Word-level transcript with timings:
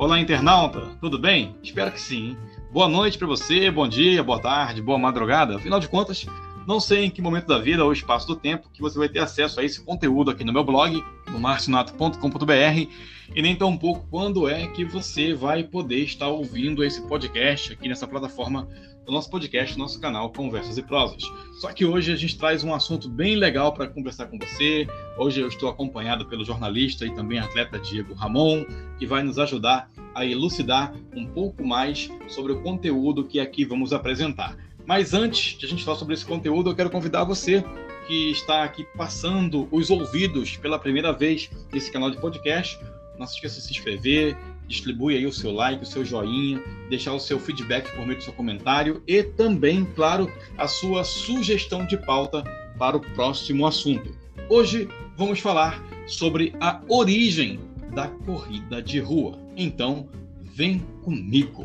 Olá, 0.00 0.18
internauta, 0.18 0.96
tudo 0.98 1.18
bem? 1.18 1.54
Espero 1.62 1.92
que 1.92 2.00
sim. 2.00 2.34
Boa 2.72 2.88
noite 2.88 3.18
para 3.18 3.26
você, 3.26 3.70
bom 3.70 3.86
dia, 3.86 4.22
boa 4.22 4.40
tarde, 4.40 4.80
boa 4.80 4.98
madrugada. 4.98 5.56
Afinal 5.56 5.78
de 5.78 5.88
contas, 5.88 6.24
não 6.66 6.80
sei 6.80 7.04
em 7.04 7.10
que 7.10 7.20
momento 7.20 7.48
da 7.48 7.58
vida 7.58 7.84
ou 7.84 7.92
espaço 7.92 8.26
do 8.26 8.34
tempo 8.34 8.70
que 8.72 8.80
você 8.80 8.98
vai 8.98 9.10
ter 9.10 9.18
acesso 9.18 9.60
a 9.60 9.62
esse 9.62 9.84
conteúdo 9.84 10.30
aqui 10.30 10.42
no 10.42 10.54
meu 10.54 10.64
blog, 10.64 11.04
no 11.30 11.38
marcionato.com.br, 11.38 12.88
e 13.36 13.42
nem 13.42 13.54
tão 13.54 13.76
pouco 13.76 14.06
quando 14.10 14.48
é 14.48 14.68
que 14.68 14.86
você 14.86 15.34
vai 15.34 15.64
poder 15.64 16.02
estar 16.02 16.28
ouvindo 16.28 16.82
esse 16.82 17.02
podcast 17.02 17.74
aqui 17.74 17.86
nessa 17.86 18.08
plataforma 18.08 18.66
do 19.10 19.14
nosso 19.14 19.28
podcast, 19.28 19.76
nosso 19.76 20.00
canal 20.00 20.30
Conversas 20.30 20.78
e 20.78 20.82
Prosas. 20.82 21.24
Só 21.54 21.72
que 21.72 21.84
hoje 21.84 22.12
a 22.12 22.16
gente 22.16 22.38
traz 22.38 22.62
um 22.62 22.72
assunto 22.72 23.08
bem 23.08 23.34
legal 23.34 23.74
para 23.74 23.88
conversar 23.88 24.26
com 24.26 24.38
você. 24.38 24.86
Hoje 25.18 25.40
eu 25.40 25.48
estou 25.48 25.68
acompanhado 25.68 26.26
pelo 26.26 26.44
jornalista 26.44 27.04
e 27.04 27.12
também 27.12 27.40
atleta 27.40 27.76
Diego 27.80 28.14
Ramon, 28.14 28.64
que 29.00 29.06
vai 29.06 29.24
nos 29.24 29.36
ajudar 29.36 29.90
a 30.14 30.24
elucidar 30.24 30.94
um 31.12 31.26
pouco 31.26 31.66
mais 31.66 32.08
sobre 32.28 32.52
o 32.52 32.62
conteúdo 32.62 33.24
que 33.24 33.40
aqui 33.40 33.64
vamos 33.64 33.92
apresentar. 33.92 34.56
Mas 34.86 35.12
antes 35.12 35.58
de 35.58 35.66
a 35.66 35.68
gente 35.68 35.82
falar 35.82 35.98
sobre 35.98 36.14
esse 36.14 36.24
conteúdo, 36.24 36.70
eu 36.70 36.76
quero 36.76 36.88
convidar 36.88 37.24
você 37.24 37.64
que 38.06 38.30
está 38.30 38.62
aqui 38.62 38.86
passando 38.96 39.66
os 39.72 39.90
ouvidos 39.90 40.56
pela 40.56 40.78
primeira 40.78 41.12
vez 41.12 41.50
nesse 41.72 41.90
canal 41.90 42.12
de 42.12 42.20
podcast. 42.20 42.78
Não 43.18 43.26
se 43.26 43.34
esqueça 43.34 43.56
de 43.56 43.66
se 43.66 43.72
inscrever, 43.72 44.36
distribui 44.70 45.16
aí 45.16 45.26
o 45.26 45.32
seu 45.32 45.50
like, 45.50 45.82
o 45.82 45.86
seu 45.86 46.04
joinha, 46.04 46.62
deixar 46.88 47.12
o 47.12 47.18
seu 47.18 47.40
feedback 47.40 47.90
por 47.90 48.06
meio 48.06 48.18
do 48.18 48.22
seu 48.22 48.32
comentário 48.32 49.02
e 49.06 49.22
também, 49.22 49.84
claro, 49.96 50.32
a 50.56 50.68
sua 50.68 51.02
sugestão 51.02 51.84
de 51.84 51.96
pauta 51.96 52.44
para 52.78 52.96
o 52.96 53.00
próximo 53.00 53.66
assunto. 53.66 54.16
Hoje 54.48 54.88
vamos 55.16 55.40
falar 55.40 55.82
sobre 56.06 56.54
a 56.60 56.80
origem 56.88 57.60
da 57.92 58.06
corrida 58.06 58.80
de 58.80 59.00
rua. 59.00 59.38
Então, 59.56 60.08
vem 60.40 60.78
comigo. 61.02 61.64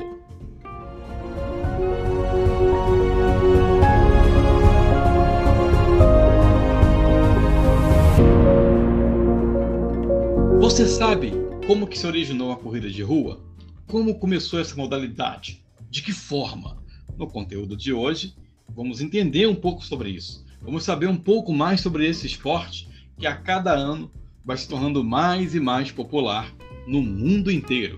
Você 10.59 10.87
sabe 10.87 11.44
como 11.67 11.87
que 11.87 11.97
se 11.97 12.05
originou 12.05 12.51
a 12.51 12.57
corrida 12.57 12.89
de 12.89 13.01
rua? 13.01 13.39
Como 13.87 14.19
começou 14.19 14.59
essa 14.59 14.75
modalidade? 14.75 15.63
De 15.89 16.03
que 16.03 16.13
forma? 16.13 16.77
No 17.17 17.25
conteúdo 17.25 17.75
de 17.75 17.91
hoje, 17.91 18.35
vamos 18.69 19.01
entender 19.01 19.47
um 19.47 19.55
pouco 19.55 19.83
sobre 19.83 20.11
isso. 20.11 20.45
Vamos 20.61 20.83
saber 20.83 21.07
um 21.07 21.17
pouco 21.17 21.51
mais 21.51 21.81
sobre 21.81 22.07
esse 22.07 22.27
esporte 22.27 22.87
que 23.17 23.25
a 23.25 23.35
cada 23.35 23.73
ano 23.73 24.11
vai 24.43 24.57
se 24.57 24.67
tornando 24.67 25.03
mais 25.03 25.55
e 25.55 25.59
mais 25.59 25.91
popular 25.91 26.53
no 26.85 27.01
mundo 27.01 27.51
inteiro. 27.51 27.97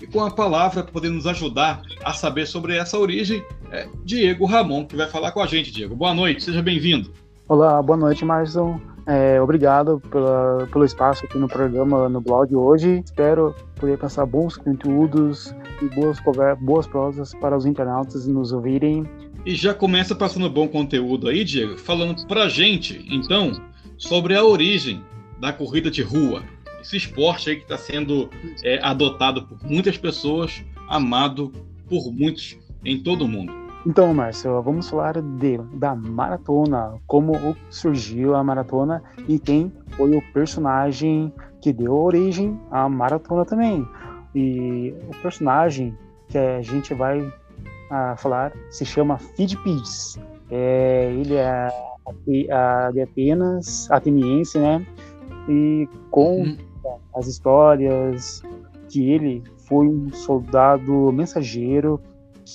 E 0.00 0.06
com 0.06 0.24
a 0.24 0.30
palavra 0.30 0.84
para 0.84 0.92
poder 0.92 1.10
nos 1.10 1.26
ajudar 1.26 1.82
a 2.04 2.12
saber 2.12 2.46
sobre 2.46 2.76
essa 2.76 2.96
origem, 2.96 3.44
é 3.72 3.88
Diego 4.04 4.46
Ramon, 4.46 4.86
que 4.86 4.96
vai 4.96 5.08
falar 5.08 5.32
com 5.32 5.40
a 5.40 5.46
gente. 5.48 5.72
Diego, 5.72 5.96
boa 5.96 6.14
noite, 6.14 6.44
seja 6.44 6.62
bem-vindo. 6.62 7.12
Olá, 7.48 7.82
boa 7.82 7.96
noite, 7.96 8.24
Marson. 8.24 8.80
É, 9.06 9.40
obrigado 9.40 10.00
pela, 10.10 10.68
pelo 10.70 10.84
espaço 10.84 11.24
aqui 11.24 11.38
no 11.38 11.48
programa, 11.48 12.08
no 12.08 12.20
blog 12.20 12.54
hoje. 12.54 13.02
Espero 13.04 13.54
poder 13.76 13.98
passar 13.98 14.26
bons 14.26 14.56
conteúdos 14.56 15.54
e 15.82 15.86
boas, 15.86 16.18
boas 16.60 16.86
prosas 16.86 17.34
para 17.34 17.56
os 17.56 17.66
internautas 17.66 18.26
nos 18.26 18.52
ouvirem. 18.52 19.08
E 19.44 19.54
já 19.54 19.72
começa 19.72 20.14
passando 20.14 20.50
bom 20.50 20.68
conteúdo 20.68 21.28
aí, 21.28 21.44
Diego, 21.44 21.78
falando 21.78 22.26
pra 22.26 22.48
gente, 22.48 23.06
então, 23.10 23.52
sobre 23.96 24.34
a 24.34 24.44
origem 24.44 25.02
da 25.40 25.52
corrida 25.52 25.90
de 25.90 26.02
rua. 26.02 26.42
Esse 26.80 26.96
esporte 26.96 27.50
aí 27.50 27.56
que 27.56 27.62
está 27.62 27.78
sendo 27.78 28.28
é, 28.62 28.78
adotado 28.82 29.46
por 29.46 29.62
muitas 29.64 29.96
pessoas, 29.96 30.62
amado 30.88 31.52
por 31.88 32.12
muitos 32.12 32.58
em 32.84 33.02
todo 33.02 33.24
o 33.24 33.28
mundo. 33.28 33.52
Então, 33.86 34.12
Márcio, 34.12 34.60
vamos 34.62 34.90
falar 34.90 35.20
de, 35.20 35.56
da 35.74 35.94
maratona, 35.94 36.94
como 37.06 37.56
surgiu 37.70 38.34
a 38.34 38.44
maratona 38.44 39.02
e 39.26 39.38
quem 39.38 39.72
foi 39.92 40.14
o 40.14 40.22
personagem 40.32 41.32
que 41.62 41.72
deu 41.72 41.94
origem 41.94 42.60
à 42.70 42.88
maratona 42.88 43.44
também. 43.46 43.86
E 44.34 44.94
o 45.08 45.22
personagem 45.22 45.96
que 46.28 46.36
a 46.36 46.60
gente 46.60 46.92
vai 46.92 47.26
a, 47.90 48.16
falar 48.16 48.52
se 48.70 48.84
chama 48.84 49.16
Fidipides. 49.18 50.18
É, 50.50 51.10
ele 51.12 51.36
é 51.36 51.68
de 52.26 53.00
Atenas, 53.00 53.90
ateniense, 53.90 54.58
né? 54.58 54.84
E 55.48 55.88
com 56.10 56.42
uhum. 56.42 56.56
as 57.14 57.26
histórias 57.26 58.42
que 58.90 59.10
ele 59.10 59.42
foi 59.68 59.86
um 59.86 60.12
soldado 60.12 61.12
mensageiro 61.12 62.00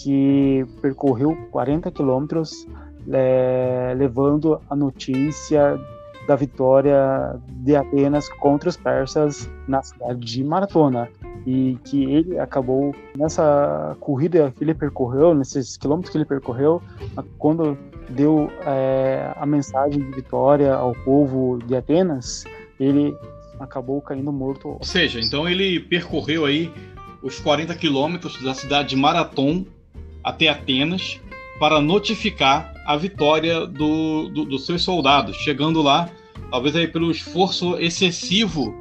que 0.01 0.65
percorreu 0.81 1.35
40 1.51 1.91
quilômetros 1.91 2.67
é, 3.11 3.93
levando 3.95 4.59
a 4.69 4.75
notícia 4.75 5.79
da 6.27 6.35
vitória 6.35 7.39
de 7.47 7.75
Atenas 7.75 8.27
contra 8.29 8.67
os 8.67 8.75
persas 8.75 9.49
na 9.67 9.81
cidade 9.83 10.19
de 10.19 10.43
Maratona 10.43 11.07
e 11.45 11.77
que 11.85 12.03
ele 12.05 12.39
acabou 12.39 12.95
nessa 13.15 13.95
corrida 13.99 14.51
que 14.57 14.63
ele 14.63 14.73
percorreu, 14.73 15.35
nesses 15.35 15.77
quilômetros 15.77 16.11
que 16.11 16.17
ele 16.17 16.25
percorreu, 16.25 16.81
quando 17.37 17.77
deu 18.09 18.49
é, 18.65 19.31
a 19.35 19.45
mensagem 19.45 19.99
de 19.99 20.11
vitória 20.15 20.73
ao 20.73 20.93
povo 20.93 21.59
de 21.59 21.75
Atenas, 21.75 22.43
ele 22.79 23.15
acabou 23.59 24.01
caindo 24.01 24.31
morto. 24.31 24.69
Ou 24.79 24.83
seja, 24.83 25.19
então 25.19 25.47
ele 25.47 25.79
percorreu 25.79 26.45
aí 26.45 26.71
os 27.21 27.39
40 27.39 27.75
quilômetros 27.75 28.41
da 28.41 28.55
cidade 28.55 28.89
de 28.89 28.95
Marathon 28.95 29.65
até 30.25 30.49
Atenas 30.49 31.21
para 31.59 31.79
notificar 31.79 32.73
a 32.85 32.97
vitória 32.97 33.65
do, 33.65 34.27
do, 34.29 34.45
dos 34.45 34.65
seus 34.65 34.83
soldados, 34.83 35.37
chegando 35.37 35.81
lá, 35.81 36.09
talvez 36.49 36.75
aí 36.75 36.87
pelo 36.87 37.11
esforço 37.11 37.77
excessivo 37.77 38.75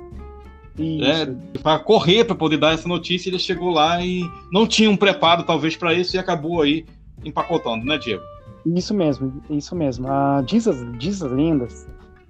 né, 0.76 1.36
para 1.62 1.78
correr 1.78 2.24
para 2.24 2.34
poder 2.34 2.56
dar 2.56 2.74
essa 2.74 2.88
notícia, 2.88 3.28
ele 3.28 3.38
chegou 3.38 3.70
lá 3.70 4.04
e 4.04 4.22
não 4.50 4.66
tinha 4.66 4.90
um 4.90 4.96
preparo 4.96 5.44
talvez 5.44 5.76
para 5.76 5.94
isso 5.94 6.16
e 6.16 6.18
acabou 6.18 6.62
aí 6.62 6.84
empacotando, 7.24 7.84
né, 7.84 7.96
Diego? 7.98 8.22
Isso 8.66 8.94
mesmo, 8.94 9.42
isso 9.50 9.76
mesmo. 9.76 10.08
Ah, 10.08 10.42
diz, 10.44 10.66
as, 10.66 10.98
diz 10.98 11.22
as 11.22 11.30
lendas 11.30 11.86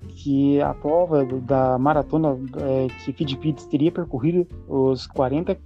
que 0.08 0.60
a 0.60 0.74
prova 0.74 1.24
da 1.24 1.78
maratona 1.78 2.38
é, 2.58 2.88
que 3.04 3.12
Fidipides 3.12 3.66
teria 3.66 3.90
percorrido 3.90 4.46
os 4.68 5.06
40 5.06 5.56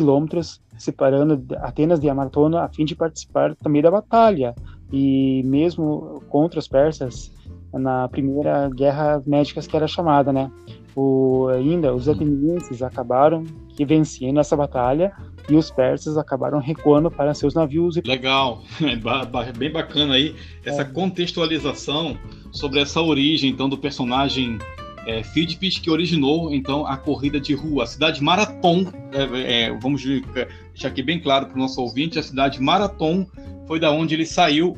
quilômetros 0.00 0.62
separando 0.78 1.44
Atenas 1.58 2.00
de 2.00 2.08
Amatona 2.08 2.62
a 2.62 2.68
fim 2.70 2.86
de 2.86 2.96
participar 2.96 3.54
também 3.56 3.82
da 3.82 3.90
batalha 3.90 4.54
e 4.90 5.42
mesmo 5.44 6.22
contra 6.30 6.58
os 6.58 6.66
persas 6.66 7.30
na 7.70 8.08
primeira 8.08 8.70
guerra 8.70 9.22
médicas 9.26 9.66
que 9.66 9.76
era 9.76 9.86
chamada, 9.86 10.32
né? 10.32 10.50
O, 10.96 11.48
ainda 11.48 11.94
os 11.94 12.08
atenienses 12.08 12.82
acabaram 12.82 13.44
que 13.76 13.84
vencendo 13.84 14.40
essa 14.40 14.56
batalha 14.56 15.12
e 15.48 15.54
os 15.54 15.70
persas 15.70 16.16
acabaram 16.16 16.58
recuando 16.58 17.10
para 17.10 17.34
seus 17.34 17.54
navios. 17.54 18.00
Legal, 18.04 18.62
bem 19.56 19.70
bacana 19.70 20.14
aí 20.14 20.34
essa 20.64 20.82
é. 20.82 20.84
contextualização 20.84 22.16
sobre 22.50 22.80
essa 22.80 23.00
origem 23.02 23.50
então 23.50 23.68
do 23.68 23.76
personagem 23.76 24.58
é, 25.06 25.22
que 25.22 25.90
originou 25.90 26.52
então 26.52 26.86
a 26.86 26.96
corrida 26.96 27.40
de 27.40 27.54
rua, 27.54 27.84
a 27.84 27.86
cidade 27.86 28.22
Marathon. 28.22 28.86
É, 29.12 29.64
é, 29.64 29.78
vamos 29.78 30.02
deixar 30.04 30.88
aqui 30.88 31.02
bem 31.02 31.20
claro 31.20 31.46
para 31.46 31.56
o 31.56 31.58
nosso 31.58 31.80
ouvinte: 31.80 32.18
a 32.18 32.22
cidade 32.22 32.60
Marathon 32.60 33.26
foi 33.66 33.80
da 33.80 33.90
onde 33.90 34.14
ele 34.14 34.26
saiu 34.26 34.76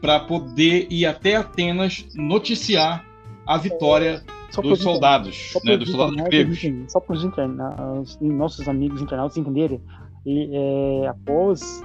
para 0.00 0.20
poder 0.20 0.86
ir 0.90 1.06
até 1.06 1.36
Atenas 1.36 2.06
noticiar 2.14 3.04
a 3.46 3.56
vitória 3.56 4.22
dos 4.62 4.80
soldados, 4.80 5.52
né, 5.64 5.76
dos 5.76 5.90
soldados 5.90 6.16
gregos. 6.24 6.60
Só 6.88 7.00
para 7.00 7.14
os 7.14 8.18
nossos 8.20 8.68
amigos 8.68 9.02
internautas 9.02 9.36
entenderem, 9.36 9.80
e, 10.24 10.50
é, 10.52 11.08
após 11.08 11.82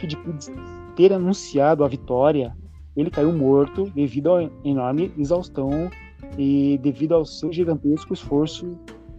Fidipides 0.00 0.50
ter 0.96 1.12
anunciado 1.12 1.84
a 1.84 1.88
vitória, 1.88 2.54
ele 2.96 3.10
caiu 3.10 3.32
morto 3.32 3.90
devido 3.94 4.34
à 4.34 4.50
enorme 4.64 5.12
exaustão 5.16 5.90
e 6.38 6.78
devido 6.82 7.14
ao 7.14 7.24
seu 7.24 7.52
gigantesco 7.52 8.12
esforço 8.12 8.78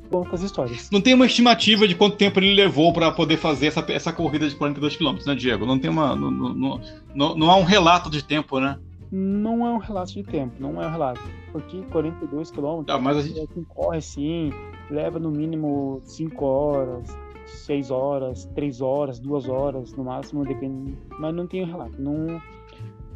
conta 0.10 0.36
as 0.36 0.44
histórias. 0.44 0.90
Não 0.92 1.02
tem 1.02 1.16
uma 1.16 1.26
estimativa 1.26 1.88
de 1.88 1.96
quanto 1.96 2.18
tempo 2.18 2.40
ele 2.40 2.54
levou 2.54 2.94
para 2.94 3.12
poder 3.12 3.38
fazer 3.38 3.68
essa, 3.68 3.84
essa 3.90 4.14
corrida 4.14 4.48
de 4.48 4.56
42 4.56 4.96
km, 4.96 5.16
né, 5.26 5.36
Diego? 5.36 5.66
Não 5.66 5.80
tem 5.80 5.90
uma. 5.90 6.16
Não, 6.16 6.30
não, 6.30 6.80
não, 7.16 7.36
não 7.36 7.50
há 7.50 7.56
um 7.56 7.64
relato 7.64 8.10
de 8.10 8.24
tempo, 8.24 8.60
né? 8.60 8.78
Não 9.12 9.66
é 9.66 9.72
um 9.72 9.78
relato 9.78 10.14
de 10.14 10.24
tempo, 10.24 10.56
não 10.60 10.82
é 10.82 10.88
um 10.88 10.92
relato. 10.92 11.22
Porque 11.52 11.82
42 11.92 12.52
km, 12.52 12.84
ah, 12.88 12.98
mas 12.98 13.18
a 13.18 13.22
gente... 13.22 13.48
quem 13.54 13.64
corre 13.64 13.98
assim, 13.98 14.52
leva 14.90 15.20
no 15.20 15.30
mínimo 15.30 16.02
5 16.04 16.46
horas, 16.46 17.18
6 17.46 17.92
horas, 17.92 18.46
3 18.56 18.82
horas, 18.82 19.20
2 19.20 19.50
horas, 19.50 19.94
no 19.96 20.04
máximo, 20.04 20.44
depende. 20.44 20.98
Mas 21.20 21.34
não 21.36 21.46
tem 21.46 21.64
um 21.64 21.68
relato. 21.68 22.02
Não, 22.02 22.42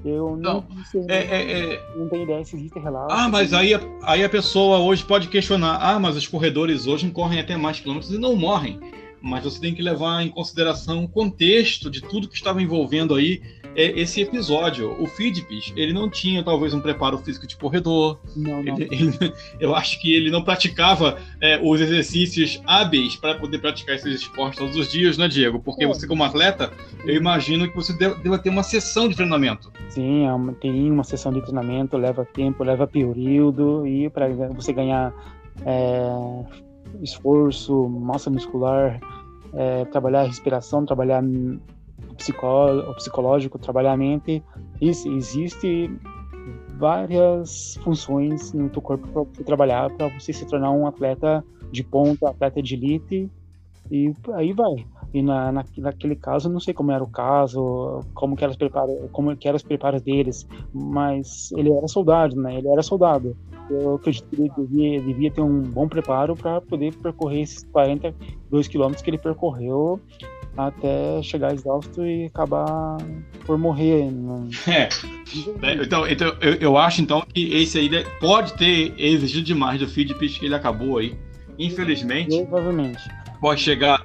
eu 0.09 0.37
não, 0.37 0.65
não, 0.93 1.05
é, 1.09 1.17
é, 1.17 1.73
é... 1.73 1.83
não 1.95 2.07
tenho 2.09 2.23
ideia 2.23 2.43
se 2.43 2.55
existe 2.55 2.79
relato. 2.79 3.13
Ah, 3.13 3.29
mas 3.29 3.53
aí, 3.53 3.73
aí 4.03 4.23
a 4.23 4.29
pessoa 4.29 4.79
hoje 4.79 5.03
pode 5.03 5.27
questionar: 5.27 5.77
ah, 5.81 5.99
mas 5.99 6.15
os 6.15 6.27
corredores 6.27 6.87
hoje 6.87 7.09
correm 7.11 7.39
até 7.39 7.57
mais 7.57 7.79
quilômetros 7.79 8.13
e 8.13 8.17
não 8.17 8.35
morrem. 8.35 8.79
mas 9.21 9.43
você 9.43 9.59
tem 9.59 9.73
que 9.73 9.81
levar 9.81 10.21
em 10.21 10.29
consideração 10.29 11.03
o 11.03 11.07
contexto 11.07 11.89
de 11.89 12.01
tudo 12.01 12.27
que 12.27 12.35
estava 12.35 12.61
envolvendo 12.61 13.15
aí 13.15 13.41
esse 13.77 14.21
episódio. 14.21 14.95
O 15.01 15.05
Fidpis, 15.05 15.71
ele 15.75 15.93
não 15.93 16.09
tinha 16.09 16.43
talvez 16.43 16.73
um 16.73 16.81
preparo 16.81 17.17
físico 17.19 17.45
de 17.45 17.55
corredor. 17.55 18.19
Não, 18.35 18.63
não. 18.63 18.75
Ele, 18.75 18.87
ele, 18.91 19.33
eu 19.59 19.75
acho 19.75 20.01
que 20.01 20.13
ele 20.13 20.31
não 20.31 20.43
praticava 20.43 21.17
é, 21.39 21.59
os 21.61 21.79
exercícios 21.79 22.61
hábeis 22.65 23.15
para 23.15 23.35
poder 23.35 23.59
praticar 23.59 23.95
esses 23.95 24.21
esportes 24.21 24.59
todos 24.59 24.75
os 24.75 24.91
dias, 24.91 25.17
né, 25.17 25.27
Diego? 25.27 25.59
Porque 25.59 25.83
é. 25.83 25.87
você, 25.87 26.07
como 26.07 26.23
atleta, 26.23 26.71
eu 27.05 27.15
imagino 27.15 27.69
que 27.69 27.75
você 27.75 27.93
deva 27.93 28.39
ter 28.39 28.49
uma 28.49 28.63
sessão 28.63 29.07
de 29.07 29.15
treinamento. 29.15 29.71
Sim, 29.89 30.25
é 30.25 30.53
tem 30.59 30.91
uma 30.91 31.03
sessão 31.03 31.31
de 31.31 31.41
treinamento, 31.41 31.97
leva 31.97 32.25
tempo, 32.25 32.63
leva 32.63 32.87
período, 32.87 33.85
e 33.85 34.09
para 34.09 34.27
você 34.49 34.73
ganhar 34.73 35.13
é, 35.65 36.45
esforço, 37.01 37.87
massa 37.87 38.29
muscular, 38.29 38.99
é, 39.53 39.85
trabalhar 39.85 40.21
a 40.21 40.27
respiração, 40.27 40.85
trabalhar 40.85 41.23
o 42.89 42.95
psicológico, 42.95 43.59
trabalhar 43.59 43.93
a 43.93 43.97
mente. 43.97 44.43
Isso, 44.81 45.11
existe 45.11 45.89
várias 46.77 47.77
funções 47.83 48.53
no 48.53 48.69
teu 48.69 48.81
corpo 48.81 49.07
para 49.07 49.23
você 49.23 49.43
trabalhar 49.43 49.89
para 49.91 50.07
você 50.09 50.31
se 50.31 50.45
tornar 50.45 50.71
um 50.71 50.85
atleta 50.85 51.43
de 51.71 51.83
ponta, 51.83 52.29
atleta 52.29 52.61
de 52.61 52.75
elite 52.75 53.31
e 53.91 54.13
aí 54.33 54.53
vai. 54.53 54.85
E 55.13 55.21
na, 55.21 55.51
na, 55.51 55.65
naquele 55.77 56.15
caso, 56.15 56.49
não 56.49 56.59
sei 56.59 56.73
como 56.73 56.91
era 56.91 57.03
o 57.03 57.07
caso, 57.07 58.01
como 58.13 58.35
que, 58.35 58.43
eram 58.43 58.51
os 58.51 58.57
preparos, 58.57 58.95
como 59.11 59.35
que 59.35 59.47
eram 59.47 59.55
os 59.55 59.63
preparos 59.63 60.01
deles, 60.01 60.47
mas 60.73 61.51
ele 61.53 61.71
era 61.71 61.87
soldado, 61.87 62.35
né? 62.35 62.57
Ele 62.57 62.67
era 62.67 62.83
soldado. 62.83 63.35
Eu 63.69 63.95
acredito 63.95 64.27
que 64.29 64.41
ele 64.41 64.51
devia, 64.57 65.01
devia 65.01 65.31
ter 65.31 65.41
um 65.41 65.61
bom 65.61 65.87
preparo 65.87 66.35
para 66.35 66.61
poder 66.61 66.93
percorrer 66.95 67.41
esses 67.41 67.63
42 67.71 68.67
quilômetros 68.67 69.01
que 69.01 69.09
ele 69.09 69.17
percorreu 69.17 69.99
até 70.57 71.21
chegar 71.21 71.53
exausto 71.53 72.05
e 72.05 72.25
acabar 72.25 72.97
por 73.45 73.57
morrer. 73.57 74.11
Né? 74.11 74.49
É. 74.67 74.89
Então, 75.83 76.07
então 76.07 76.35
eu, 76.39 76.53
eu, 76.53 76.77
acho 76.77 77.01
então 77.01 77.21
que 77.21 77.53
esse 77.53 77.77
aí 77.77 77.89
pode 78.19 78.53
ter 78.53 78.93
exigido 78.97 79.43
demais 79.43 79.79
do 79.79 79.87
feed 79.87 80.13
que 80.15 80.45
ele 80.45 80.55
acabou 80.55 80.97
aí. 80.97 81.17
Infelizmente. 81.59 82.35
Provavelmente. 82.43 83.01
Pode 83.41 83.61
chegar 83.61 84.01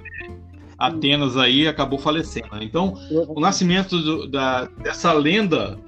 Atenas 0.83 1.37
aí 1.37 1.69
acabou 1.69 1.97
falecendo. 1.97 2.61
Então, 2.61 2.99
o 3.29 3.41
nascimento 3.41 3.97
do, 3.99 4.27
da, 4.27 4.65
dessa 4.65 5.13
lenda 5.13 5.79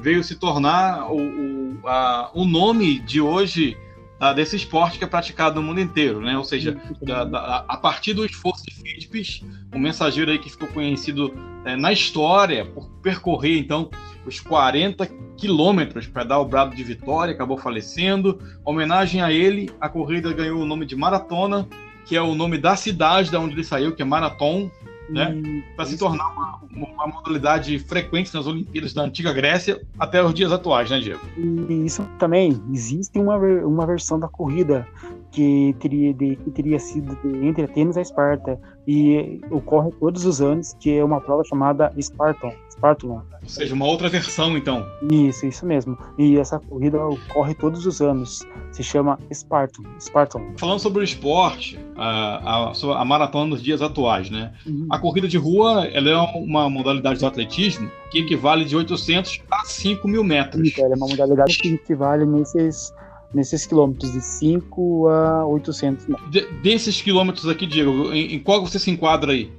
veio 0.00 0.22
se 0.22 0.36
tornar 0.36 1.10
o, 1.10 1.16
o, 1.18 1.88
a, 1.88 2.30
o 2.32 2.44
nome 2.44 3.00
de 3.00 3.20
hoje 3.20 3.76
a, 3.76 3.83
desse 4.32 4.56
esporte 4.56 4.98
que 4.98 5.04
é 5.04 5.06
praticado 5.06 5.60
no 5.60 5.66
mundo 5.66 5.80
inteiro, 5.80 6.20
né? 6.20 6.36
Ou 6.36 6.44
seja, 6.44 6.76
da, 7.02 7.24
da, 7.24 7.64
a 7.68 7.76
partir 7.76 8.14
do 8.14 8.24
esforço 8.24 8.64
de 8.64 8.74
Fitbis, 8.74 9.42
o 9.74 9.78
mensageiro 9.78 10.30
aí 10.30 10.38
que 10.38 10.50
ficou 10.50 10.68
conhecido 10.68 11.34
é, 11.64 11.76
na 11.76 11.92
história 11.92 12.64
por 12.64 12.88
percorrer 13.02 13.58
então 13.58 13.90
os 14.24 14.40
40 14.40 15.06
quilômetros 15.36 16.06
para 16.06 16.24
dar 16.24 16.38
o 16.38 16.44
brado 16.44 16.74
de 16.74 16.82
vitória, 16.82 17.34
acabou 17.34 17.58
falecendo. 17.58 18.40
Homenagem 18.64 19.20
a 19.20 19.30
ele, 19.30 19.70
a 19.80 19.88
corrida 19.88 20.32
ganhou 20.32 20.60
o 20.60 20.64
nome 20.64 20.86
de 20.86 20.96
maratona 20.96 21.68
que 22.04 22.16
é 22.16 22.22
o 22.22 22.34
nome 22.34 22.58
da 22.58 22.76
cidade 22.76 23.30
da 23.30 23.40
onde 23.40 23.54
ele 23.54 23.64
saiu, 23.64 23.94
que 23.94 24.02
é 24.02 24.04
Marathon, 24.04 24.70
né? 25.08 25.40
Para 25.76 25.84
se 25.86 25.98
tornar 25.98 26.26
uma, 26.32 26.60
uma, 26.70 27.06
modalidade 27.06 27.78
frequente 27.78 28.34
nas 28.34 28.46
Olimpíadas 28.46 28.92
da 28.92 29.02
antiga 29.02 29.32
Grécia 29.32 29.80
até 29.98 30.22
os 30.22 30.32
dias 30.32 30.52
atuais, 30.52 30.90
né, 30.90 31.00
Diego? 31.00 31.20
E 31.36 31.86
isso 31.86 32.06
também 32.18 32.60
existe 32.72 33.18
uma, 33.18 33.36
uma 33.36 33.86
versão 33.86 34.18
da 34.18 34.28
corrida 34.28 34.86
que 35.30 35.74
teria, 35.80 36.14
de, 36.14 36.36
que 36.36 36.50
teria 36.50 36.78
sido 36.78 37.16
de, 37.16 37.46
entre 37.46 37.64
Atenas 37.64 37.96
e 37.96 38.00
Esparta 38.00 38.58
e 38.86 39.40
ocorre 39.50 39.90
todos 39.98 40.24
os 40.24 40.40
anos, 40.40 40.74
que 40.78 40.96
é 40.96 41.04
uma 41.04 41.20
prova 41.20 41.42
chamada 41.44 41.92
Spartan, 42.00 42.52
Spartan. 42.76 43.08
Ou 43.08 43.48
seja, 43.48 43.74
uma 43.74 43.86
outra 43.86 44.08
versão, 44.08 44.56
então. 44.56 44.86
Isso, 45.10 45.46
isso 45.46 45.64
mesmo. 45.64 45.96
E 46.18 46.36
essa 46.38 46.58
corrida 46.58 47.04
ocorre 47.04 47.54
todos 47.54 47.86
os 47.86 48.00
anos. 48.00 48.46
Se 48.72 48.82
chama 48.82 49.18
Spartan. 49.32 49.82
Spartan. 50.00 50.40
Falando 50.56 50.80
sobre 50.80 51.00
o 51.00 51.04
esporte, 51.04 51.78
a, 51.96 52.72
a, 52.72 53.00
a 53.00 53.04
maratona 53.04 53.46
nos 53.46 53.62
dias 53.62 53.80
atuais, 53.80 54.30
né? 54.30 54.52
Uhum. 54.66 54.88
A 54.90 54.98
corrida 54.98 55.28
de 55.28 55.38
rua 55.38 55.86
ela 55.86 56.10
é 56.10 56.16
uma 56.16 56.68
modalidade 56.68 57.20
do 57.20 57.26
atletismo 57.26 57.90
que 58.10 58.18
equivale 58.18 58.64
de 58.64 58.76
800 58.76 59.42
a 59.50 59.64
5 59.64 60.08
mil 60.08 60.24
metros. 60.24 60.66
Isso, 60.66 60.80
ela 60.80 60.94
é 60.94 60.96
uma 60.96 61.06
modalidade 61.06 61.56
que 61.58 61.74
equivale 61.74 62.26
nesses 62.26 62.92
nesses 63.32 63.66
quilômetros 63.66 64.12
de 64.12 64.20
5 64.20 65.08
a 65.08 65.46
800 65.46 66.06
metros. 66.06 66.30
De, 66.30 66.46
desses 66.62 67.02
quilômetros 67.02 67.48
aqui, 67.48 67.66
Diego, 67.66 68.12
em, 68.12 68.34
em, 68.34 68.38
qual 68.38 68.64
você 68.64 68.78
se 68.78 68.92
enquadra 68.92 69.32
aí? 69.32 69.50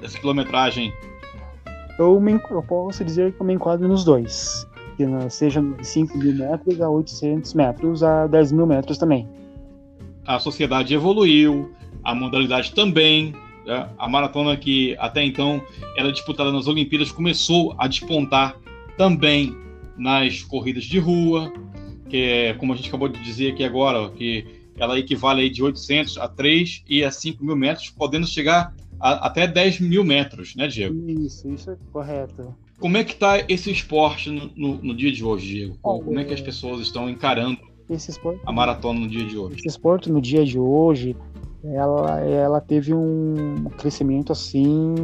Dessa 0.00 0.18
quilometragem? 0.20 0.92
Eu, 1.98 2.20
me, 2.20 2.40
eu 2.50 2.62
posso 2.62 3.04
dizer 3.04 3.32
que 3.32 3.40
eu 3.40 3.46
me 3.46 3.54
enquadro 3.54 3.86
nos 3.86 4.04
dois. 4.04 4.66
Que 4.96 5.04
seja 5.30 5.60
de 5.60 5.86
5 5.86 6.16
mil 6.18 6.34
metros 6.34 6.80
a 6.80 6.88
800 6.88 7.54
metros 7.54 8.02
a 8.02 8.26
10 8.26 8.52
mil 8.52 8.66
metros 8.66 8.98
também. 8.98 9.28
A 10.26 10.38
sociedade 10.38 10.94
evoluiu, 10.94 11.72
a 12.02 12.14
modalidade 12.14 12.72
também. 12.72 13.34
Né? 13.66 13.88
A 13.98 14.08
maratona 14.08 14.56
que 14.56 14.96
até 14.98 15.24
então 15.24 15.60
era 15.96 16.12
disputada 16.12 16.52
nas 16.52 16.66
Olimpíadas 16.66 17.10
começou 17.10 17.74
a 17.78 17.88
despontar 17.88 18.56
também 18.96 19.56
nas 19.96 20.42
corridas 20.42 20.84
de 20.84 20.98
rua, 20.98 21.52
que 22.08 22.16
é, 22.16 22.54
como 22.54 22.72
a 22.72 22.76
gente 22.76 22.88
acabou 22.88 23.08
de 23.08 23.22
dizer 23.22 23.52
aqui 23.52 23.64
agora, 23.64 24.10
que 24.10 24.46
ela 24.76 24.98
equivale 24.98 25.48
de 25.48 25.62
800 25.62 26.18
a 26.18 26.28
3 26.28 26.82
e 26.88 27.04
a 27.04 27.10
5 27.10 27.44
mil 27.44 27.56
metros, 27.56 27.90
podendo 27.90 28.26
chegar 28.26 28.74
a, 29.00 29.26
até 29.26 29.46
10 29.46 29.80
mil 29.80 30.04
metros, 30.04 30.54
né, 30.54 30.66
Diego? 30.66 30.94
Isso, 31.08 31.48
isso 31.48 31.70
é 31.70 31.76
correto. 31.92 32.54
Como 32.78 32.96
é 32.96 33.04
que 33.04 33.12
está 33.12 33.38
esse 33.48 33.70
esporte 33.70 34.30
no, 34.30 34.50
no, 34.56 34.82
no, 34.82 34.96
dia 34.96 35.12
de 35.12 35.24
hoje, 35.24 35.46
Diego? 35.46 35.78
Como 35.80 36.18
é 36.18 36.24
que 36.24 36.34
as 36.34 36.40
pessoas 36.40 36.80
estão 36.80 37.08
encarando 37.08 37.58
esporte, 38.10 38.40
a 38.44 38.52
maratona 38.52 39.00
no 39.00 39.08
dia 39.08 39.24
de 39.24 39.38
hoje? 39.38 39.56
Esse 39.58 39.68
esporte 39.68 40.10
no 40.10 40.20
dia 40.20 40.44
de 40.44 40.58
hoje, 40.58 41.16
ela, 41.62 42.20
ela 42.20 42.60
teve 42.60 42.92
um 42.92 43.64
crescimento 43.78 44.32
assim 44.32 44.94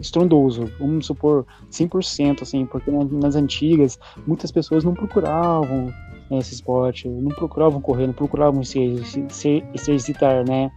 estrondoso, 0.00 0.70
vamos 0.78 1.06
supor 1.06 1.46
100%, 1.70 2.42
assim, 2.42 2.66
porque 2.66 2.90
nas 2.90 3.36
antigas 3.36 3.98
muitas 4.26 4.50
pessoas 4.50 4.82
não 4.82 4.94
procuravam 4.94 5.92
esse 6.38 6.54
esporte, 6.54 7.08
não 7.08 7.30
procuravam 7.30 7.80
correr, 7.80 8.06
não 8.06 8.14
procuravam 8.14 8.62
se, 8.62 8.96
se, 9.04 9.24
se 9.28 9.64
exercitar, 9.74 10.44
né? 10.44 10.70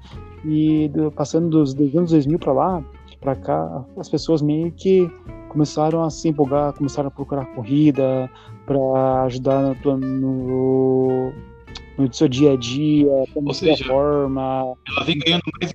E 0.46 0.90
do, 0.90 1.12
passando 1.12 1.50
dos, 1.50 1.74
dos 1.74 1.96
anos 1.96 2.12
2000 2.12 2.40
para 2.40 2.54
lá, 2.54 2.84
para 3.20 3.36
cá, 3.36 3.86
as 3.98 4.10
pessoas 4.10 4.42
meio 4.42 4.72
que 4.72 5.10
começaram 5.50 6.04
a 6.04 6.10
se 6.10 6.28
empolgar, 6.28 6.74
começaram 6.74 7.08
a 7.08 7.12
procurar 7.12 7.46
corrida 7.54 8.30
para 8.66 9.24
ajudar 9.24 9.76
no, 9.86 9.98
no, 9.98 11.34
no, 11.98 12.14
seu 12.14 12.28
dia 12.28 12.54
a 12.54 12.58
dia, 12.58 13.10
como 13.34 13.54
seja, 13.54 13.86
forma. 13.86 14.76
Ela 14.90 15.06
vem 15.06 15.20
ganhando 15.20 15.44
mais 15.60 15.74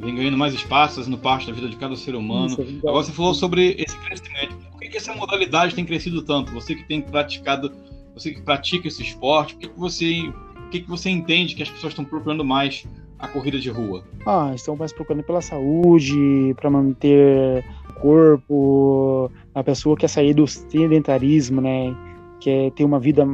vem 0.00 0.16
ganhando 0.16 0.36
mais 0.36 0.52
espaços 0.52 1.06
no 1.06 1.16
parte 1.16 1.46
da 1.46 1.52
vida 1.52 1.68
de 1.68 1.76
cada 1.76 1.94
ser 1.94 2.16
humano. 2.16 2.46
Isso, 2.46 2.60
é 2.60 2.88
Agora 2.88 3.04
você 3.04 3.12
falou 3.12 3.34
sobre 3.34 3.76
esse 3.78 3.96
crescimento. 3.98 4.56
Por 4.72 4.80
que, 4.80 4.88
que 4.88 4.96
essa 4.96 5.14
modalidade 5.14 5.76
tem 5.76 5.84
crescido 5.84 6.22
tanto? 6.22 6.52
Você 6.52 6.74
que 6.74 6.82
tem 6.88 7.00
praticado 7.00 7.70
você 8.14 8.32
que 8.32 8.42
pratica 8.42 8.88
esse 8.88 9.02
esporte, 9.02 9.54
o 9.54 9.58
que, 9.58 9.68
que 9.68 9.78
você 9.78 10.28
o 10.28 10.70
que, 10.72 10.80
que 10.80 10.88
você 10.88 11.10
entende 11.10 11.54
que 11.54 11.62
as 11.62 11.68
pessoas 11.68 11.92
estão 11.92 12.04
procurando 12.04 12.44
mais 12.44 12.86
a 13.22 13.28
corrida 13.28 13.58
de 13.58 13.70
rua? 13.70 14.02
Ah, 14.26 14.52
estão 14.54 14.76
mais 14.76 14.92
procurando 14.92 15.22
pela 15.22 15.40
saúde, 15.40 16.54
para 16.56 16.68
manter 16.68 17.64
o 17.88 17.92
corpo, 18.00 19.30
a 19.54 19.62
pessoa 19.62 19.96
quer 19.96 20.08
sair 20.08 20.34
do 20.34 20.46
sedentarismo, 20.46 21.60
né? 21.60 21.96
Quer 22.40 22.72
ter 22.72 22.84
uma 22.84 22.98
vida. 22.98 23.24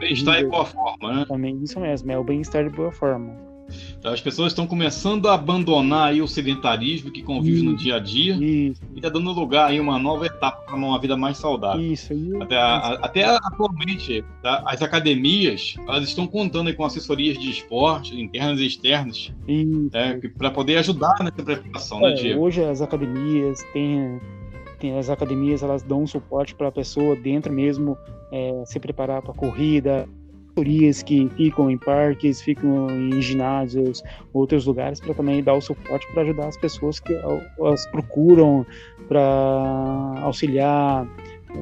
Bem-estar 0.00 0.40
e 0.40 0.44
boa 0.46 0.64
forma, 0.64 1.14
né? 1.14 1.24
Também, 1.28 1.62
isso 1.62 1.78
mesmo, 1.78 2.10
é 2.10 2.18
o 2.18 2.24
bem-estar 2.24 2.68
de 2.68 2.70
boa 2.70 2.90
forma. 2.90 3.32
Então, 3.98 4.12
as 4.12 4.20
pessoas 4.20 4.52
estão 4.52 4.66
começando 4.66 5.28
a 5.28 5.34
abandonar 5.34 6.08
aí 6.08 6.22
o 6.22 6.28
sedentarismo 6.28 7.10
que 7.10 7.22
convive 7.22 7.56
isso, 7.56 7.64
no 7.64 7.76
dia 7.76 7.96
a 7.96 7.98
dia 7.98 8.34
isso. 8.34 8.80
e 8.94 8.96
está 8.96 9.08
dando 9.08 9.32
lugar 9.32 9.70
aí 9.70 9.80
uma 9.80 9.98
nova 9.98 10.26
etapa 10.26 10.62
para 10.62 10.76
uma 10.76 10.98
vida 11.00 11.16
mais 11.16 11.38
saudável. 11.38 11.80
Isso, 11.80 12.12
isso. 12.12 12.42
Até, 12.42 12.56
a, 12.56 12.76
até 13.02 13.24
atualmente, 13.24 14.24
tá? 14.42 14.62
as 14.66 14.82
academias 14.82 15.74
elas 15.86 16.04
estão 16.04 16.26
contando 16.26 16.72
com 16.74 16.84
assessorias 16.84 17.38
de 17.38 17.50
esporte 17.50 18.18
internas 18.20 18.60
e 18.60 18.66
externas 18.66 19.32
né? 19.92 20.20
para 20.36 20.50
poder 20.50 20.76
ajudar 20.78 21.16
nessa 21.20 21.42
preparação, 21.42 22.00
né, 22.00 22.08
é, 22.08 22.10
né, 22.10 22.16
Diego? 22.16 22.40
Hoje 22.42 22.64
as 22.64 22.80
academias 22.80 23.62
têm 23.72 24.20
tem 24.78 24.98
as 24.98 25.08
academias 25.08 25.62
elas 25.62 25.82
dão 25.82 26.02
um 26.02 26.06
suporte 26.06 26.54
para 26.54 26.68
a 26.68 26.72
pessoa 26.72 27.16
dentro 27.16 27.52
mesmo 27.52 27.96
é, 28.30 28.62
se 28.66 28.78
preparar 28.78 29.22
para 29.22 29.32
corrida 29.32 30.06
consultorias 30.56 31.02
que 31.02 31.28
ficam 31.36 31.70
em 31.70 31.76
parques, 31.76 32.40
ficam 32.40 32.90
em 32.90 33.20
ginásios, 33.20 34.02
outros 34.32 34.64
lugares, 34.64 34.98
para 34.98 35.14
também 35.14 35.42
dar 35.42 35.54
o 35.54 35.60
suporte 35.60 36.06
para 36.12 36.22
ajudar 36.22 36.48
as 36.48 36.56
pessoas 36.56 36.98
que 36.98 37.12
elas 37.58 37.86
procuram 37.88 38.64
para 39.06 40.14
auxiliar 40.22 41.06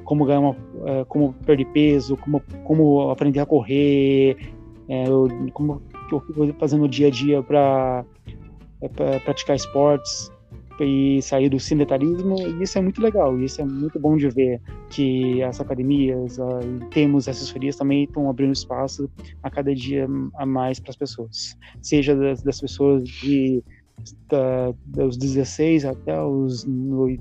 como 0.04 0.24
ganhar 0.24 0.40
uma, 0.40 0.56
é, 0.86 1.04
como 1.04 1.32
perder 1.44 1.66
peso, 1.66 2.16
como, 2.16 2.42
como 2.64 3.10
aprender 3.10 3.40
a 3.40 3.46
correr, 3.46 4.36
é, 4.88 5.04
como 5.52 5.82
eu 6.10 6.54
fazendo 6.58 6.82
no 6.82 6.88
dia 6.88 7.08
a 7.08 7.10
dia 7.10 7.42
para 7.42 8.04
é, 8.80 9.18
praticar 9.20 9.56
esportes 9.56 10.32
e 10.80 11.22
sair 11.22 11.48
do 11.48 11.60
sedentarismo, 11.60 12.36
e 12.40 12.62
isso 12.62 12.78
é 12.78 12.80
muito 12.80 13.00
legal, 13.00 13.38
isso 13.40 13.60
é 13.60 13.64
muito 13.64 13.98
bom 13.98 14.16
de 14.16 14.28
ver 14.28 14.60
que 14.90 15.42
as 15.42 15.60
academias 15.60 16.38
uh, 16.38 16.88
temos 16.90 17.28
assessorias 17.28 17.76
também 17.76 18.04
estão 18.04 18.28
abrindo 18.28 18.52
espaço 18.52 19.08
a 19.42 19.50
cada 19.50 19.74
dia 19.74 20.08
a 20.36 20.46
mais 20.46 20.80
para 20.80 20.90
as 20.90 20.96
pessoas, 20.96 21.56
seja 21.80 22.16
das, 22.16 22.42
das 22.42 22.60
pessoas 22.60 23.06
de 23.08 23.62
da, 24.28 24.74
dos 24.86 25.16
16 25.16 25.84
até 25.84 26.20
os 26.20 26.66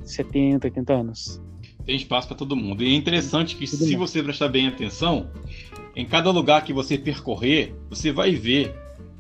70, 0.03 0.67
80 0.67 0.93
anos. 0.93 1.41
Tem 1.86 1.95
espaço 1.95 2.27
para 2.27 2.38
todo 2.38 2.55
mundo. 2.55 2.83
E 2.83 2.93
é 2.93 2.95
interessante 2.95 3.55
que, 3.55 3.67
se 3.67 3.95
você 3.95 4.24
prestar 4.24 4.48
bem 4.48 4.67
atenção, 4.67 5.29
em 5.95 6.05
cada 6.05 6.31
lugar 6.31 6.63
que 6.63 6.74
você 6.74 6.98
percorrer, 6.98 7.75
você 7.89 8.12
vai 8.12 8.31
ver 8.31 8.74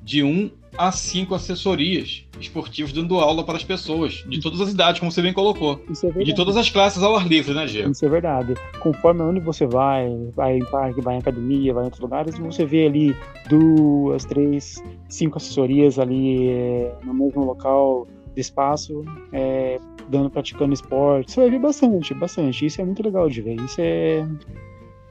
de 0.03 0.23
um 0.23 0.51
a 0.77 0.91
cinco 0.91 1.35
assessorias 1.35 2.25
esportivas 2.39 2.91
dando 2.91 3.19
aula 3.19 3.43
para 3.43 3.55
as 3.55 3.63
pessoas, 3.63 4.23
de 4.27 4.41
todas 4.41 4.59
as 4.59 4.71
idades, 4.71 4.99
como 4.99 5.11
você 5.11 5.21
bem 5.21 5.31
colocou. 5.31 5.79
É 6.03 6.21
e 6.21 6.25
de 6.25 6.35
todas 6.35 6.57
as 6.57 6.69
classes 6.69 7.01
ao 7.01 7.15
ar 7.15 7.27
livre, 7.27 7.53
né, 7.53 7.65
Diego? 7.65 7.91
Isso 7.91 8.05
é 8.05 8.09
verdade. 8.09 8.55
Conforme 8.79 9.21
onde 9.21 9.39
você 9.39 9.65
vai, 9.65 10.09
vai 10.35 10.57
em 10.57 10.65
parque, 10.65 10.99
vai 10.99 11.15
em 11.15 11.19
academia, 11.19 11.73
vai 11.73 11.83
em 11.83 11.85
outros 11.85 12.01
lugares, 12.01 12.37
você 12.37 12.65
vê 12.65 12.87
ali 12.87 13.15
duas, 13.47 14.25
três, 14.25 14.83
cinco 15.07 15.37
assessorias 15.37 15.99
ali 15.99 16.49
é, 16.49 16.95
no 17.03 17.13
mesmo 17.13 17.45
local 17.45 18.07
de 18.33 18.41
espaço, 18.41 19.05
é, 19.31 19.79
dando, 20.09 20.29
praticando 20.29 20.73
esporte. 20.73 21.31
Você 21.31 21.41
vai 21.41 21.49
ver 21.51 21.59
bastante, 21.59 22.13
bastante. 22.15 22.65
Isso 22.65 22.81
é 22.81 22.85
muito 22.85 23.03
legal 23.03 23.29
de 23.29 23.41
ver. 23.41 23.55
Isso 23.61 23.79
é 23.79 24.27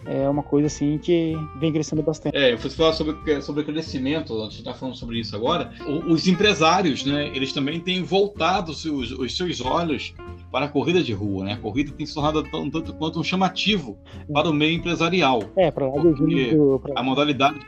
é 0.06 0.28
uma 0.28 0.42
coisa 0.42 0.66
assim 0.66 0.98
que 0.98 1.36
vem 1.58 1.72
crescendo 1.72 2.02
bastante. 2.02 2.36
É, 2.36 2.56
você 2.56 2.70
falar 2.70 2.92
sobre, 2.92 3.42
sobre 3.42 3.64
crescimento, 3.64 4.38
a 4.40 4.44
gente 4.44 4.58
está 4.58 4.74
falando 4.74 4.96
sobre 4.96 5.20
isso 5.20 5.34
agora. 5.34 5.72
Os 6.08 6.26
empresários, 6.26 7.04
né, 7.04 7.30
eles 7.34 7.52
também 7.52 7.80
têm 7.80 8.02
voltado 8.02 8.72
os, 8.72 8.84
os 8.84 9.36
seus 9.36 9.60
olhos 9.60 10.14
para 10.50 10.66
a 10.66 10.68
corrida 10.68 11.02
de 11.02 11.12
rua, 11.12 11.44
né? 11.44 11.54
A 11.54 11.56
corrida 11.56 11.92
tem 11.92 12.04
se 12.04 12.14
tornado 12.14 12.42
tanto 12.42 12.92
quanto 12.94 13.18
um 13.18 13.24
chamativo 13.24 13.98
para 14.32 14.50
o 14.50 14.52
meio 14.52 14.76
empresarial. 14.76 15.42
É, 15.56 15.70
para 15.70 15.86
lá 15.86 16.02
dos 16.02 16.20
anos, 16.20 16.80
pra... 16.82 16.92
a 16.96 17.02
modalidade 17.02 17.58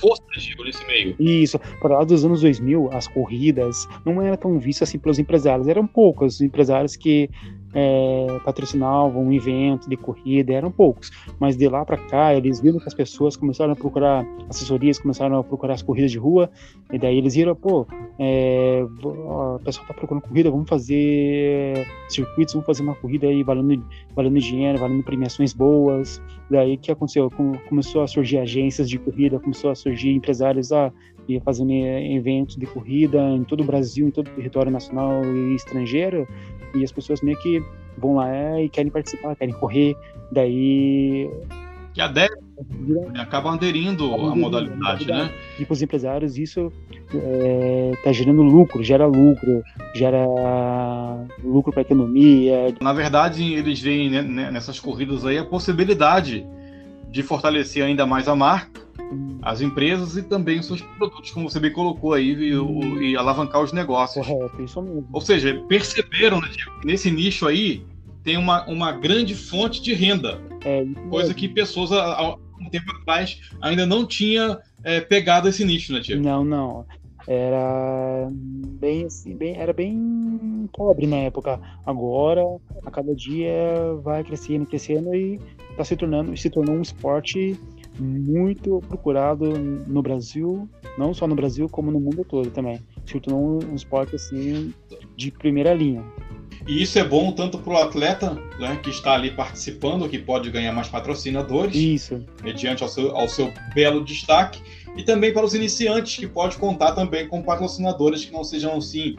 força 0.00 0.22
nesse 0.34 0.86
meio. 0.86 1.14
Isso, 1.20 1.58
para 1.80 1.98
lá 1.98 2.04
dos 2.04 2.24
anos 2.24 2.40
2000, 2.40 2.90
as 2.92 3.06
corridas 3.06 3.88
não 4.04 4.20
eram 4.20 4.36
tão 4.36 4.58
vistas 4.58 4.88
assim 4.88 4.98
pelos 4.98 5.18
empresários, 5.18 5.68
eram 5.68 5.86
poucos 5.86 6.34
os 6.34 6.40
empresários 6.40 6.96
que 6.96 7.30
é, 7.74 8.26
patrocinavam 8.44 9.22
um 9.22 9.32
evento 9.32 9.88
de 9.88 9.96
corrida, 9.96 10.52
eram 10.52 10.70
poucos. 10.70 11.10
Mas 11.38 11.56
de 11.56 11.68
lá 11.68 11.84
para 11.84 11.96
cá, 11.96 12.34
eles 12.34 12.60
viram 12.60 12.78
que 12.78 12.88
as 12.88 12.94
pessoas 12.94 13.36
começaram 13.36 13.72
a 13.72 13.76
procurar 13.76 14.26
assessorias, 14.48 14.98
começaram 14.98 15.38
a 15.38 15.44
procurar 15.44 15.74
as 15.74 15.82
corridas 15.82 16.10
de 16.10 16.18
rua, 16.18 16.50
e 16.92 16.98
daí 16.98 17.18
eles 17.18 17.34
viram, 17.34 17.54
pô, 17.54 17.86
é, 18.18 18.84
o 19.02 19.60
pessoal 19.64 19.86
tá 19.86 19.94
procurando 19.94 20.22
corrida, 20.22 20.50
vamos 20.50 20.68
fazer 20.68 21.86
circuitos, 22.08 22.54
vamos 22.54 22.66
fazer 22.66 22.82
uma 22.82 22.94
corrida 22.94 23.26
aí 23.26 23.42
valendo, 23.42 23.84
valendo 24.14 24.38
dinheiro, 24.38 24.78
valendo 24.78 25.02
premiações 25.02 25.52
boas. 25.52 26.20
Daí 26.50 26.76
que 26.76 26.90
aconteceu? 26.90 27.30
Começou 27.68 28.02
a 28.02 28.06
surgir 28.06 28.38
agências 28.38 28.88
de 28.88 28.98
corrida, 28.98 29.38
começou 29.40 29.70
a 29.70 29.74
surgir 29.74 30.12
empresários 30.12 30.72
a 30.72 30.92
ah, 31.28 31.40
fazendo 31.44 31.72
eventos 31.72 32.56
de 32.56 32.66
corrida 32.66 33.20
em 33.30 33.44
todo 33.44 33.62
o 33.62 33.64
Brasil, 33.64 34.06
em 34.06 34.10
todo 34.10 34.28
o 34.28 34.30
território 34.30 34.70
nacional 34.70 35.24
e 35.24 35.54
estrangeiro, 35.54 36.26
e 36.74 36.84
as 36.84 36.92
pessoas 36.92 37.20
meio 37.22 37.38
que 37.40 37.62
vão 37.96 38.16
lá 38.16 38.60
e 38.60 38.68
querem 38.68 38.90
participar, 38.90 39.34
querem 39.36 39.54
correr, 39.54 39.96
daí 40.30 41.28
que 41.96 42.00
aderem, 42.02 42.36
né? 42.78 43.20
acabam 43.20 43.54
aderindo 43.54 44.14
à 44.14 44.36
modalidade, 44.36 45.06
né? 45.06 45.32
E 45.58 45.64
para 45.64 45.72
os 45.72 45.80
empresários 45.80 46.36
isso 46.36 46.70
está 47.06 47.16
é, 47.16 47.92
tá 48.04 48.12
gerando 48.12 48.42
lucro, 48.42 48.84
gera 48.84 49.06
lucro, 49.06 49.62
gera 49.94 50.18
lucro 51.42 51.72
para 51.72 51.80
a 51.80 51.86
economia. 51.86 52.74
Na 52.82 52.92
verdade, 52.92 53.54
eles 53.54 53.80
veem 53.80 54.10
né, 54.10 54.20
né, 54.20 54.50
nessas 54.50 54.78
corridas 54.78 55.24
aí 55.24 55.38
a 55.38 55.44
possibilidade 55.44 56.46
de 57.10 57.22
fortalecer 57.22 57.82
ainda 57.82 58.04
mais 58.04 58.28
a 58.28 58.36
marca, 58.36 58.82
as 59.42 59.60
empresas 59.60 60.16
e 60.16 60.22
também 60.22 60.58
os 60.58 60.66
seus 60.66 60.80
produtos, 60.80 61.30
como 61.30 61.48
você 61.48 61.60
bem 61.60 61.72
colocou 61.72 62.12
aí, 62.12 62.32
e, 62.32 63.10
e 63.10 63.16
alavancar 63.16 63.62
os 63.62 63.72
negócios. 63.72 64.26
Correto, 64.26 64.62
isso 64.62 64.82
mesmo. 64.82 65.08
Ou 65.12 65.20
seja, 65.20 65.62
perceberam, 65.68 66.40
né, 66.40 66.48
Diego, 66.48 66.72
nesse 66.84 67.10
nicho 67.10 67.46
aí 67.46 67.84
tem 68.24 68.36
uma, 68.36 68.66
uma 68.66 68.90
grande 68.90 69.36
fonte 69.36 69.80
de 69.80 69.94
renda. 69.94 70.40
É, 70.64 70.84
coisa 71.08 71.32
que 71.32 71.48
pessoas 71.48 71.92
há 71.92 72.36
um 72.60 72.68
tempo 72.68 72.90
atrás 72.90 73.40
ainda 73.60 73.86
não 73.86 74.04
tinha 74.04 74.58
é, 74.82 75.00
pegado 75.00 75.48
esse 75.48 75.64
nicho, 75.64 75.92
né, 75.92 76.00
Diego? 76.00 76.22
Não, 76.22 76.44
não. 76.44 76.84
Era 77.26 78.28
bem 78.30 79.04
assim, 79.04 79.34
bem, 79.34 79.56
era 79.56 79.72
bem 79.72 80.68
pobre 80.72 81.06
na 81.06 81.16
época. 81.16 81.60
Agora, 81.84 82.42
a 82.84 82.90
cada 82.90 83.14
dia 83.14 83.52
vai 84.02 84.22
crescendo, 84.22 84.66
crescendo 84.66 85.14
e 85.14 85.40
está 85.70 85.84
se 85.84 85.96
tornando, 85.96 86.36
se 86.36 86.48
tornou 86.50 86.76
um 86.76 86.82
esporte 86.82 87.58
muito 87.98 88.80
procurado 88.88 89.46
no 89.58 90.02
Brasil, 90.02 90.68
não 90.98 91.14
só 91.14 91.26
no 91.26 91.34
Brasil, 91.34 91.68
como 91.68 91.90
no 91.90 92.00
mundo 92.00 92.24
todo 92.24 92.50
também. 92.50 92.80
Se 93.04 93.20
tornou 93.20 93.62
um 93.64 93.74
esporte 93.74 94.14
assim 94.16 94.74
de 95.16 95.30
primeira 95.30 95.72
linha. 95.72 96.04
E 96.66 96.82
isso 96.82 96.98
é 96.98 97.04
bom 97.04 97.30
tanto 97.32 97.58
para 97.58 97.72
o 97.72 97.76
atleta 97.76 98.34
né, 98.58 98.76
que 98.82 98.90
está 98.90 99.14
ali 99.14 99.30
participando, 99.30 100.08
que 100.08 100.18
pode 100.18 100.50
ganhar 100.50 100.72
mais 100.72 100.88
patrocinadores, 100.88 101.76
isso. 101.76 102.24
mediante 102.42 102.82
ao 102.82 102.88
seu, 102.88 103.16
ao 103.16 103.28
seu 103.28 103.52
belo 103.74 104.04
destaque, 104.04 104.60
e 104.96 105.04
também 105.04 105.32
para 105.32 105.44
os 105.44 105.54
iniciantes, 105.54 106.16
que 106.16 106.26
pode 106.26 106.56
contar 106.56 106.92
também 106.92 107.28
com 107.28 107.42
patrocinadores 107.42 108.24
que 108.24 108.32
não 108.32 108.42
sejam 108.42 108.76
assim 108.76 109.14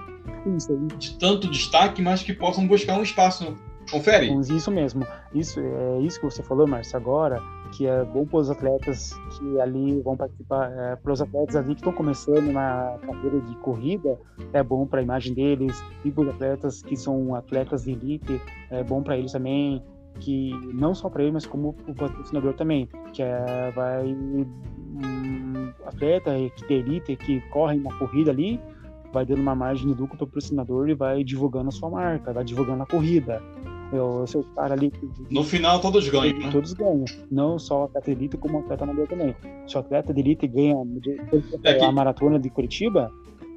isso. 0.58 0.78
de 0.98 1.18
tanto 1.18 1.50
destaque, 1.50 2.02
mas 2.02 2.22
que 2.22 2.34
possam 2.34 2.68
buscar 2.68 2.98
um 2.98 3.04
espaço. 3.04 3.56
Confere? 3.90 4.30
Isso 4.54 4.70
mesmo. 4.70 5.08
Isso 5.34 5.62
é 5.62 6.02
isso 6.02 6.20
que 6.20 6.26
você 6.26 6.44
falou, 6.44 6.68
Márcio, 6.68 6.98
agora 6.98 7.42
que 7.68 7.86
é 7.86 8.04
bom 8.04 8.26
para 8.26 8.40
os 8.40 8.50
atletas 8.50 9.14
que 9.38 9.60
ali 9.60 10.02
vão 10.02 10.16
participar, 10.16 10.72
é, 10.72 10.96
para 10.96 11.14
os 11.14 11.22
atletas 11.22 11.56
ali 11.56 11.76
que 11.76 11.82
estão 11.82 11.94
começando 11.94 12.52
na 12.52 12.98
carreira 13.06 13.40
de 13.42 13.56
corrida, 13.58 14.18
é 14.54 14.64
bom 14.64 14.86
para 14.86 15.00
a 15.00 15.04
imagem 15.04 15.34
deles, 15.34 15.84
e 16.04 16.12
para 16.12 16.24
os 16.24 16.30
atletas 16.30 16.82
que 16.82 16.96
são 16.96 17.36
atletas 17.36 17.84
de 17.84 17.92
elite, 17.92 18.42
é 18.70 18.84
bom 18.84 19.02
para 19.04 19.18
eles 19.18 19.32
também, 19.32 19.84
que 20.20 20.52
não 20.74 20.96
só 20.96 21.10
para 21.10 21.24
eles, 21.24 21.34
mas 21.34 21.46
como 21.46 21.76
o 21.88 21.94
patrocinador 21.94 22.54
também, 22.54 22.90
que 23.14 23.22
é, 23.22 23.72
vai 23.76 24.06
um 24.06 25.72
atleta 25.86 26.32
de 26.36 26.74
elite 26.74 27.16
que 27.16 27.40
corre 27.50 27.78
na 27.78 27.94
corrida 27.98 28.32
ali, 28.32 28.60
vai 29.14 29.26
dando 29.26 29.42
uma 29.42 29.56
margem 29.56 29.88
de 29.88 30.00
lucro 30.00 30.18
para 30.18 30.26
o 30.26 30.28
patrocinador 30.28 30.90
e 30.90 30.94
vai 30.94 31.24
divulgando 31.24 31.70
a 31.70 31.72
sua 31.72 31.90
marca, 31.90 32.34
vai 32.34 32.44
divulgando 32.44 32.84
a 32.84 32.86
corrida. 32.86 33.42
Eu, 33.92 34.28
seu 34.28 34.44
cara 34.56 34.74
ali. 34.74 34.92
No 35.30 35.44
final, 35.44 35.80
todos 35.80 36.08
ganham. 36.10 36.38
Né? 36.38 36.50
Todos 36.52 36.74
ganham. 36.74 37.06
Não 37.32 37.58
só 37.58 37.82
o 37.82 37.84
atleta 37.86 38.12
de 38.12 38.18
elite, 38.18 38.38
como 38.38 38.58
o 38.58 38.62
atleta 38.62 38.84
amador 38.84 39.08
também. 39.08 39.36
Se 39.68 39.78
o 39.78 39.80
atleta 39.80 40.14
de 40.14 40.20
elite 40.20 40.48
ganha 40.48 40.76
é 41.64 41.74
que... 41.74 41.84
a 41.84 41.92
maratona 41.92 42.40
de 42.40 42.50
Curitiba, 42.50 43.12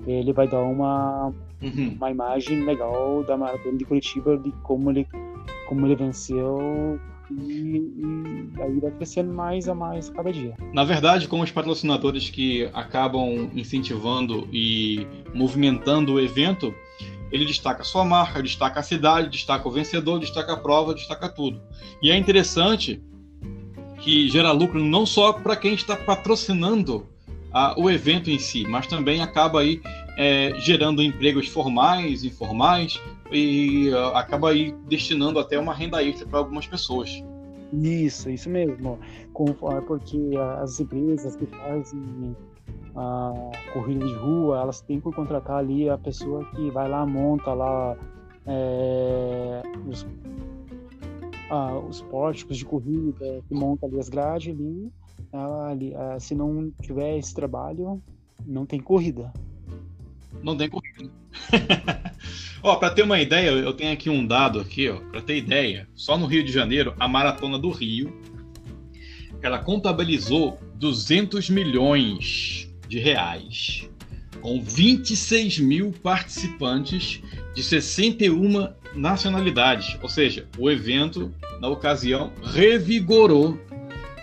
ele 0.07 0.33
vai 0.33 0.47
dar 0.47 0.63
uma, 0.63 1.33
uhum. 1.63 1.95
uma 1.97 2.11
imagem 2.11 2.65
legal 2.65 3.25
da 3.25 3.37
maratona 3.37 3.77
de 3.77 3.85
Curitiba, 3.85 4.37
de 4.39 4.53
como 4.63 4.91
ele, 4.91 5.07
como 5.69 5.87
ele 5.87 5.97
venceu 5.97 6.99
e, 7.31 7.93
e, 7.97 8.63
aí 8.63 8.81
vai 8.81 8.91
crescendo 8.93 9.33
mais 9.33 9.69
a 9.69 9.75
mais 9.75 10.11
cada 10.11 10.33
dia. 10.33 10.55
Na 10.73 10.85
verdade, 10.85 11.29
com 11.29 11.41
os 11.41 11.51
patrocinadores 11.51 12.29
que 12.29 12.69
acabam 12.73 13.51
incentivando 13.55 14.49
e 14.53 15.07
movimentando 15.33 16.15
o 16.15 16.21
evento, 16.21 16.75
ele 17.33 17.45
destaca 17.45 17.85
sua 17.85 18.05
marca, 18.05 18.43
destaca 18.43 18.81
a 18.81 18.83
cidade, 18.83 19.29
destaca 19.29 19.67
o 19.69 19.71
vencedor, 19.71 20.19
destaca 20.19 20.53
a 20.53 20.57
prova, 20.57 20.95
destaca 20.95 21.29
tudo. 21.29 21.61
E 22.03 22.11
é 22.11 22.17
interessante 22.17 23.03
que 24.01 24.29
gera 24.29 24.53
lucro 24.53 24.83
não 24.83 25.05
só 25.05 25.33
para 25.33 25.57
quem 25.57 25.75
está 25.75 25.97
patrocinando 25.97 27.07
a, 27.53 27.79
o 27.79 27.91
evento 27.91 28.31
em 28.31 28.39
si, 28.39 28.65
mas 28.67 28.87
também 28.87 29.21
acaba 29.21 29.61
aí 29.61 29.81
é, 30.17 30.55
gerando 30.59 31.03
empregos 31.03 31.49
formais, 31.49 32.25
informais 32.25 33.01
e 33.31 33.91
acaba 34.15 34.51
aí 34.51 34.75
destinando 34.89 35.39
até 35.39 35.59
uma 35.59 35.75
renda 35.75 36.03
extra 36.03 36.27
para 36.27 36.39
algumas 36.39 36.67
pessoas. 36.67 37.23
Isso, 37.73 38.29
isso 38.29 38.51
mesmo. 38.51 38.99
Porque 39.33 40.19
as 40.61 40.81
empresas 40.81 41.37
que 41.37 41.47
fazem 41.47 42.37
a 42.97 43.51
corrida 43.73 44.05
de 44.05 44.15
rua, 44.15 44.61
elas 44.61 44.81
têm 44.81 45.01
que 45.01 45.11
contratar 45.13 45.59
ali 45.59 45.89
a 45.89 45.97
pessoa 45.97 46.45
que 46.47 46.71
vai 46.71 46.89
lá, 46.89 47.07
monta 47.07 47.53
lá 47.53 47.97
é, 48.47 49.63
os, 49.89 50.07
os 51.89 52.03
pórticos 52.03 52.57
de 52.57 52.65
corrida, 52.65 53.43
que 53.49 53.55
monta 53.55 53.87
ali 53.87 53.99
as 53.99 54.09
grades 54.09 54.55
ali, 54.55 54.91
ali 55.69 55.95
ah, 55.95 56.19
se 56.19 56.35
não 56.35 56.73
tiver 56.83 57.19
esse 57.19 57.35
trabalho, 57.35 58.03
não 58.47 58.67
tem 58.67 58.81
corrida. 58.81 59.33
Não 60.43 60.57
tem 60.57 60.69
corrida. 60.69 61.11
ó, 62.63 62.77
para 62.77 62.91
ter 62.95 63.03
uma 63.03 63.21
ideia, 63.21 63.51
eu 63.51 63.73
tenho 63.73 63.93
aqui 63.93 64.09
um 64.09 64.27
dado 64.27 64.61
aqui, 64.61 64.89
ó, 64.89 64.97
para 65.11 65.21
ter 65.21 65.37
ideia, 65.37 65.89
só 65.95 66.17
no 66.17 66.27
Rio 66.27 66.45
de 66.45 66.53
Janeiro, 66.53 66.95
a 66.99 67.07
maratona 67.07 67.59
do 67.59 67.71
Rio, 67.71 68.13
ela 69.43 69.59
contabilizou 69.59 70.59
200 70.75 71.49
milhões 71.51 72.70
de 72.91 72.99
reais. 72.99 73.89
com 74.41 74.61
26 74.63 75.59
mil 75.59 75.93
participantes 76.03 77.21
de 77.55 77.63
61 77.63 78.69
nacionalidades. 78.95 79.99
Ou 80.03 80.09
seja, 80.09 80.49
o 80.59 80.71
evento, 80.71 81.33
na 81.61 81.69
ocasião, 81.69 82.33
revigorou 82.43 83.59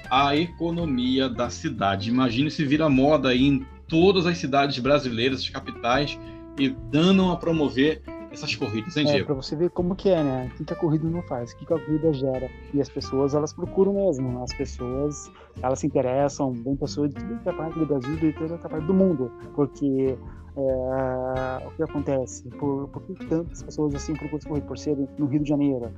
a 0.09 0.35
economia 0.35 1.29
da 1.29 1.49
cidade. 1.49 2.09
Imagine 2.09 2.49
se 2.49 2.65
vira 2.65 2.89
moda 2.89 3.29
aí 3.29 3.45
em 3.45 3.65
todas 3.87 4.25
as 4.25 4.37
cidades 4.39 4.79
brasileiras, 4.79 5.47
capitais, 5.49 6.17
e 6.59 6.69
dando 6.91 7.29
a 7.31 7.37
promover 7.37 8.01
essas 8.31 8.55
corridas, 8.55 8.95
hein, 8.97 9.05
Diego? 9.05 9.19
É, 9.19 9.23
pra 9.25 9.35
você 9.35 9.55
ver 9.55 9.69
como 9.69 9.95
que 9.95 10.09
é, 10.09 10.23
né? 10.23 10.51
O 10.59 10.63
que, 10.63 10.73
a 10.73 10.75
corrida 10.75 11.07
não 11.09 11.21
faz, 11.23 11.51
o 11.51 11.57
que, 11.57 11.65
a 11.65 11.79
corrida 11.79 12.13
gera. 12.13 12.49
E 12.73 12.81
as 12.81 12.89
pessoas, 12.89 13.33
elas 13.33 13.53
procuram 13.53 13.93
mesmo. 13.93 14.43
As 14.43 14.53
pessoas, 14.53 15.31
elas 15.61 15.79
se 15.79 15.87
interessam, 15.87 16.51
vem 16.51 16.75
pessoas 16.75 17.13
de 17.13 17.23
toda 17.23 17.53
parte 17.53 17.79
do 17.79 17.85
Brasil, 17.85 18.15
de 18.17 18.33
toda 18.33 18.57
parte 18.57 18.85
do 18.85 18.93
mundo. 18.93 19.31
Porque 19.55 20.17
é, 20.57 21.67
o 21.67 21.71
que 21.71 21.83
acontece? 21.83 22.49
Por, 22.49 22.87
por 22.87 23.01
que 23.03 23.13
tantas 23.25 23.61
pessoas 23.63 23.93
assim 23.93 24.13
procuram 24.13 24.47
correr? 24.47 24.61
Por 24.61 24.77
ser 24.77 24.97
no 25.17 25.27
Rio 25.27 25.41
de 25.41 25.49
Janeiro, 25.49 25.91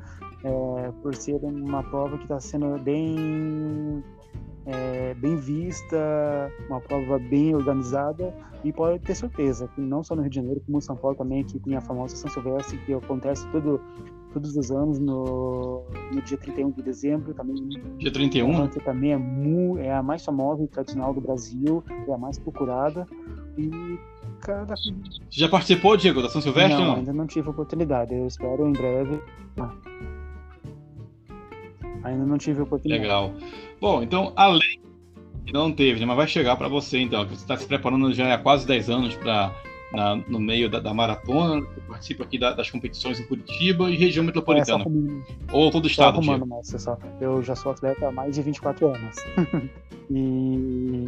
é, 0.44 0.92
por 1.02 1.16
ser 1.16 1.40
uma 1.44 1.82
prova 1.84 2.18
que 2.18 2.24
está 2.24 2.40
sendo 2.40 2.78
bem 2.80 4.04
é, 4.66 5.14
bem 5.16 5.36
vista, 5.36 6.52
uma 6.68 6.80
prova 6.80 7.18
bem 7.18 7.56
organizada 7.56 8.34
e 8.64 8.74
pode 8.74 9.00
ter 9.00 9.16
certeza 9.16 9.70
que 9.74 9.80
não 9.80 10.04
só 10.04 10.16
no 10.16 10.22
Rio 10.22 10.30
de 10.30 10.36
Janeiro, 10.36 10.62
como 10.66 10.78
em 10.78 10.82
São 10.82 10.96
Paulo 10.96 11.16
também, 11.16 11.44
que 11.44 11.58
tem 11.60 11.76
a 11.76 11.82
famosa 11.82 12.16
São 12.16 12.30
Silvestre, 12.30 12.78
que 12.80 12.94
acontece 12.94 13.48
todo, 13.52 13.80
todos 14.34 14.56
os 14.56 14.72
anos 14.72 15.00
no, 15.00 15.84
no 16.14 16.22
dia 16.22 16.38
31 16.38 16.72
de 16.72 16.84
dezembro. 16.84 17.34
Também, 17.34 17.56
dia 17.98 18.12
31? 18.12 18.68
Que 18.68 18.80
também 18.82 19.14
é, 19.14 19.18
mu, 19.18 19.78
é 19.78 19.94
a 19.94 20.04
mais 20.04 20.26
famosa 20.26 20.64
e 20.64 20.68
tradicional 20.68 21.14
do 21.14 21.22
Brasil, 21.22 21.84
é 22.08 22.14
a 22.14 22.18
mais 22.18 22.38
procurada. 22.38 23.08
E 23.58 23.98
cada... 24.42 24.76
Você 24.76 24.92
já 25.30 25.48
participou, 25.48 25.96
Diego, 25.96 26.22
da 26.22 26.30
São 26.30 26.42
Silvestre? 26.42 26.78
Não, 26.78 26.86
não? 26.86 26.96
ainda 26.96 27.14
não 27.14 27.28
tive 27.28 27.50
oportunidade. 27.50 28.14
Eu 28.14 28.28
espero 28.28 28.68
em 28.68 28.74
breve. 28.74 29.22
Ainda 32.04 32.26
não 32.26 32.38
tive 32.38 32.62
oportunidade. 32.62 33.02
Legal. 33.02 33.34
Bom, 33.80 34.04
então, 34.04 34.34
além 34.36 34.80
não 35.52 35.72
teve, 35.72 36.00
né, 36.00 36.06
mas 36.06 36.16
vai 36.16 36.28
chegar 36.28 36.56
para 36.56 36.68
você 36.68 37.00
então, 37.00 37.26
que 37.26 37.32
você 37.32 37.42
está 37.42 37.58
se 37.58 37.66
preparando 37.66 38.14
já 38.14 38.34
há 38.34 38.38
quase 38.38 38.68
10 38.68 38.90
anos 38.90 39.16
para 39.16 39.52
no 40.28 40.40
meio 40.40 40.70
da, 40.70 40.80
da 40.80 40.94
maratona, 40.94 41.66
participa 41.88 42.24
aqui 42.24 42.38
da, 42.38 42.54
das 42.54 42.70
competições 42.70 43.20
em 43.20 43.26
Curitiba 43.26 43.90
e 43.90 43.96
região 43.96 44.24
metropolitana. 44.24 44.86
É, 44.86 45.52
ou 45.52 45.72
todo 45.72 45.86
o 45.86 45.88
estado. 45.88 46.18
Arrumando, 46.18 46.46
mas, 46.46 46.68
só, 46.68 46.98
eu 47.20 47.42
já 47.42 47.56
sou 47.56 47.72
atleta 47.72 48.08
há 48.08 48.12
mais 48.12 48.36
de 48.36 48.44
24 48.44 48.88
anos. 48.88 49.16
e 50.12 51.08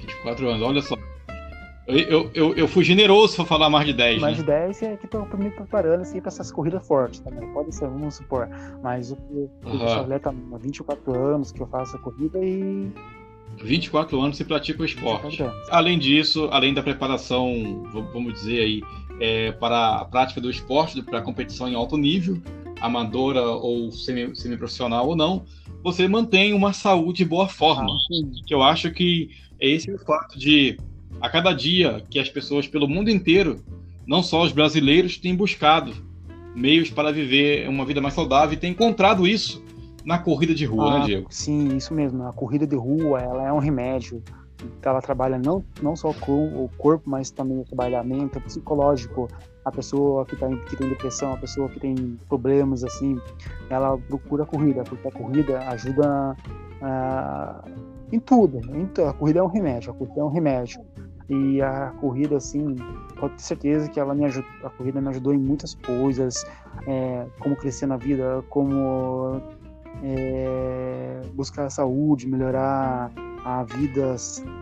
24 0.00 0.48
anos, 0.48 0.62
olha 0.62 0.82
só. 0.82 0.96
Eu, 1.86 2.30
eu, 2.34 2.54
eu, 2.56 2.66
fui 2.66 2.82
generoso 2.82 3.36
para 3.36 3.44
falar 3.44 3.70
mais 3.70 3.86
de 3.86 3.92
10. 3.92 4.20
Mais 4.20 4.36
né? 4.38 4.42
de 4.42 4.46
10 4.48 4.82
é 4.82 4.96
que 4.96 5.06
estou 5.06 5.24
me 5.38 5.50
preparando 5.50 6.00
assim, 6.00 6.20
para 6.20 6.28
essas 6.28 6.50
corridas 6.50 6.86
fortes 6.86 7.20
também. 7.20 7.48
Pode 7.52 7.72
ser, 7.72 7.86
vamos 7.86 8.16
supor. 8.16 8.48
Mas 8.82 9.12
eu, 9.12 9.18
eu, 9.30 9.70
uhum. 9.70 9.86
atleta 9.86 10.30
há 10.30 10.58
24 10.58 11.16
anos 11.16 11.52
que 11.52 11.62
eu 11.62 11.66
faço 11.68 11.96
a 11.96 11.98
corrida 12.00 12.38
e. 12.42 12.90
24 13.62 14.20
anos 14.20 14.36
se 14.36 14.44
pratica 14.44 14.82
o 14.82 14.84
esporte. 14.84 15.42
Além 15.70 15.98
disso, 15.98 16.48
além 16.50 16.74
da 16.74 16.82
preparação, 16.82 17.84
vamos 18.12 18.34
dizer 18.34 18.60
aí, 18.60 18.82
é, 19.20 19.52
para 19.52 20.00
a 20.00 20.04
prática 20.04 20.40
do 20.40 20.50
esporte, 20.50 21.00
para 21.02 21.20
a 21.20 21.22
competição 21.22 21.68
em 21.68 21.74
alto 21.74 21.96
nível, 21.96 22.36
amadora 22.80 23.40
ou 23.42 23.90
semi-profissional 23.92 25.04
semi 25.04 25.10
ou 25.10 25.16
não, 25.16 25.44
você 25.82 26.08
mantém 26.08 26.52
uma 26.52 26.72
saúde 26.72 27.22
em 27.22 27.26
boa 27.26 27.48
forma. 27.48 27.92
Ah, 27.92 28.42
que 28.44 28.52
eu 28.52 28.62
acho 28.62 28.90
que 28.90 29.30
esse 29.58 29.88
é 29.88 29.94
o 29.94 29.98
fato 29.98 30.38
de 30.38 30.76
a 31.20 31.28
cada 31.28 31.52
dia 31.52 32.02
que 32.08 32.18
as 32.18 32.28
pessoas 32.28 32.66
pelo 32.66 32.88
mundo 32.88 33.10
inteiro, 33.10 33.62
não 34.06 34.22
só 34.22 34.42
os 34.42 34.52
brasileiros, 34.52 35.16
têm 35.16 35.34
buscado 35.34 35.92
meios 36.54 36.90
para 36.90 37.12
viver 37.12 37.68
uma 37.68 37.84
vida 37.84 38.00
mais 38.00 38.14
saudável 38.14 38.54
e 38.54 38.56
têm 38.56 38.72
encontrado 38.72 39.26
isso 39.26 39.62
na 40.04 40.18
corrida 40.18 40.54
de 40.54 40.64
rua, 40.64 40.84
né, 40.84 40.96
ah, 40.96 40.98
né, 41.00 41.04
Diego? 41.06 41.26
Sim, 41.30 41.76
isso 41.76 41.92
mesmo. 41.92 42.26
A 42.26 42.32
corrida 42.32 42.66
de 42.66 42.76
rua, 42.76 43.20
ela 43.20 43.46
é 43.46 43.52
um 43.52 43.58
remédio. 43.58 44.22
Ela 44.80 45.02
trabalha 45.02 45.36
não, 45.36 45.64
não 45.82 45.94
só 45.96 46.12
com 46.14 46.64
o 46.64 46.70
corpo, 46.78 47.10
mas 47.10 47.30
também 47.30 47.58
o 47.58 47.64
trabalhamento 47.64 48.40
psicológico. 48.40 49.28
A 49.64 49.70
pessoa 49.70 50.24
que, 50.24 50.36
tá, 50.36 50.48
que 50.48 50.76
tem 50.76 50.88
depressão, 50.88 51.32
a 51.32 51.36
pessoa 51.36 51.68
que 51.68 51.80
tem 51.80 52.18
problemas, 52.28 52.84
assim, 52.84 53.20
ela 53.68 53.98
procura 53.98 54.44
a 54.44 54.46
corrida, 54.46 54.84
porque 54.84 55.08
a 55.08 55.10
corrida 55.10 55.58
ajuda 55.68 56.36
uh, 56.80 57.70
em 58.12 58.20
tudo. 58.20 58.60
A 59.08 59.12
corrida 59.12 59.40
é 59.40 59.42
um 59.42 59.48
remédio, 59.48 59.90
a 59.90 59.94
corrida 59.94 60.20
é 60.20 60.24
um 60.24 60.30
remédio. 60.30 60.80
E 61.28 61.60
a 61.60 61.92
corrida, 62.00 62.36
assim, 62.36 62.76
pode 63.18 63.34
ter 63.34 63.42
certeza 63.42 63.88
que 63.90 63.98
ela 63.98 64.14
me 64.14 64.24
ajudou, 64.26 64.48
a 64.62 64.70
corrida 64.70 65.00
me 65.00 65.08
ajudou 65.08 65.34
em 65.34 65.38
muitas 65.38 65.74
coisas, 65.74 66.46
é, 66.86 67.26
como 67.40 67.56
crescer 67.56 67.86
na 67.86 67.96
vida, 67.96 68.44
como 68.48 69.40
é, 70.04 71.22
buscar 71.34 71.68
saúde, 71.68 72.28
melhorar 72.28 73.10
a 73.44 73.64
vida, 73.64 74.14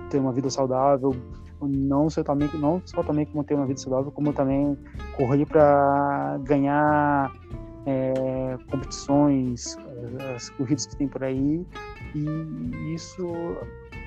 ter 0.08 0.18
uma 0.18 0.32
vida 0.32 0.48
saudável, 0.48 1.14
não 1.60 2.08
só 2.08 2.22
também, 2.22 2.48
não 2.54 2.80
só 2.84 3.02
também 3.02 3.26
como 3.26 3.44
ter 3.44 3.54
uma 3.54 3.66
vida 3.66 3.80
saudável, 3.80 4.10
como 4.10 4.32
também 4.32 4.78
correr 5.16 5.44
para 5.46 6.38
ganhar 6.44 7.30
é, 7.86 8.56
competições, 8.70 9.76
as 10.34 10.48
corridas 10.50 10.86
que 10.86 10.96
tem 10.96 11.08
por 11.08 11.24
aí, 11.24 11.66
e 12.14 12.94
isso 12.94 13.26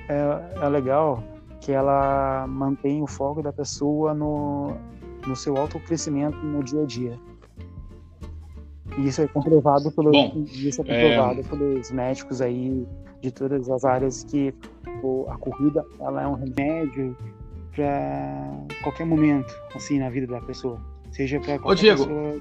é, 0.08 0.64
é 0.64 0.68
legal 0.68 1.22
que 1.60 1.72
ela 1.72 2.46
mantém 2.48 3.02
o 3.02 3.06
foco 3.06 3.42
da 3.42 3.52
pessoa 3.52 4.14
no, 4.14 4.76
no 5.26 5.36
seu 5.36 5.56
autocrescimento 5.56 6.36
no 6.38 6.62
dia 6.62 6.82
a 6.82 6.86
dia. 6.86 7.18
E 8.96 9.06
isso 9.06 9.22
é 9.22 9.28
comprovado 9.28 9.92
pelo 9.92 10.10
Bom, 10.10 10.44
isso 10.46 10.80
é 10.80 10.84
comprovado 10.84 11.40
é... 11.40 11.42
pelos 11.42 11.90
médicos 11.90 12.40
aí 12.40 12.86
de 13.20 13.30
todas 13.30 13.68
as 13.68 13.84
áreas 13.84 14.24
que 14.24 14.54
a 15.28 15.36
corrida 15.36 15.84
ela 16.00 16.22
é 16.22 16.26
um 16.26 16.34
remédio 16.34 17.16
para 17.74 18.66
qualquer 18.82 19.06
momento 19.06 19.52
assim 19.74 19.98
na 19.98 20.10
vida 20.10 20.26
da 20.26 20.40
pessoa, 20.40 20.80
seja 21.12 21.38
para 21.38 21.58
qualquer 21.58 21.70
Ô, 21.70 21.74
Diego, 21.74 22.06
pessoa. 22.06 22.40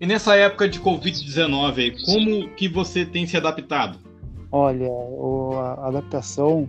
E 0.00 0.06
nessa 0.06 0.34
época 0.34 0.68
de 0.68 0.80
Covid-19, 0.80 2.04
como 2.04 2.48
que 2.54 2.68
você 2.68 3.04
tem 3.04 3.26
se 3.26 3.36
adaptado? 3.36 3.98
Olha, 4.50 4.88
a 5.78 5.88
adaptação 5.88 6.68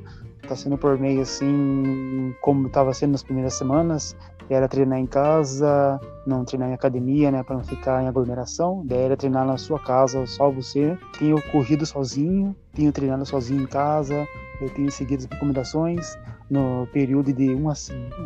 está 0.51 0.55
sendo 0.55 0.77
por 0.77 0.99
meio 0.99 1.21
assim, 1.21 2.35
como 2.41 2.67
estava 2.67 2.93
sendo 2.93 3.11
nas 3.11 3.23
primeiras 3.23 3.53
semanas, 3.53 4.15
era 4.49 4.67
treinar 4.67 4.99
em 4.99 5.05
casa, 5.05 5.99
não 6.27 6.43
treinar 6.43 6.69
em 6.69 6.73
academia, 6.73 7.31
né, 7.31 7.41
para 7.41 7.55
não 7.55 7.63
ficar 7.63 8.03
em 8.03 8.07
aglomeração. 8.07 8.83
Daí 8.85 8.99
era 8.99 9.15
treinar 9.15 9.45
na 9.45 9.57
sua 9.57 9.79
casa, 9.79 10.25
só 10.25 10.51
você. 10.51 10.97
Tenho 11.17 11.41
corrido 11.51 11.85
sozinho, 11.85 12.53
tenho 12.73 12.91
treinado 12.91 13.25
sozinho 13.25 13.63
em 13.63 13.67
casa, 13.67 14.27
eu 14.59 14.69
tenho 14.73 14.91
seguido 14.91 15.23
as 15.23 15.29
recomendações 15.29 16.17
no 16.49 16.85
período 16.91 17.31
de 17.31 17.53
uma, 17.53 17.73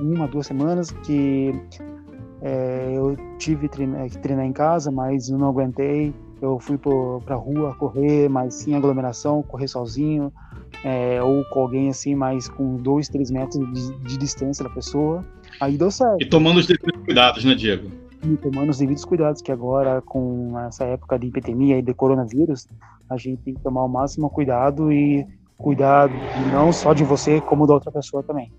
uma 0.01 0.27
duas 0.27 0.47
semanas 0.47 0.89
que 0.89 1.53
é, 2.41 2.91
eu 2.95 3.15
tive 3.37 3.69
que 3.69 4.17
treinar, 4.19 4.45
em 4.45 4.53
casa, 4.53 4.89
mas 4.89 5.29
eu 5.29 5.37
não 5.37 5.49
aguentei. 5.49 6.13
Eu 6.41 6.59
fui 6.59 6.77
para 6.77 7.35
rua 7.35 7.75
correr, 7.75 8.29
mas 8.29 8.55
sem 8.55 8.75
aglomeração, 8.75 9.41
correr 9.41 9.67
sozinho, 9.67 10.33
é, 10.85 11.19
ou 11.19 11.43
com 11.45 11.61
alguém 11.61 11.89
assim, 11.89 12.13
mais 12.13 12.47
com 12.47 12.77
dois, 12.77 13.09
três 13.09 13.31
metros 13.31 13.59
de, 13.73 13.97
de, 14.03 14.17
distância 14.19 14.63
da 14.63 14.69
pessoa. 14.69 15.25
Aí 15.59 15.79
deu 15.79 15.89
certo. 15.89 16.21
E 16.21 16.29
tomando 16.29 16.59
os 16.59 16.67
devidos 16.67 17.03
cuidados, 17.03 17.43
né, 17.43 17.55
Diego? 17.55 17.89
E 18.23 18.37
tomando 18.37 18.69
os 18.69 18.77
devidos 18.77 19.03
cuidados, 19.03 19.41
que 19.41 19.51
agora, 19.51 19.99
com 20.03 20.53
essa 20.59 20.85
época 20.85 21.17
de 21.17 21.27
epidemia 21.27 21.79
e 21.79 21.81
de 21.81 21.91
coronavírus, 21.91 22.67
a 23.09 23.17
gente 23.17 23.41
tem 23.41 23.55
que 23.55 23.61
tomar 23.61 23.83
o 23.83 23.87
máximo 23.87 24.29
cuidado 24.29 24.91
e 24.91 25.25
cuidar 25.57 26.09
não 26.51 26.71
só 26.71 26.93
de 26.93 27.03
você, 27.03 27.41
como 27.41 27.65
da 27.65 27.73
outra 27.73 27.91
pessoa 27.91 28.23
também. 28.23 28.51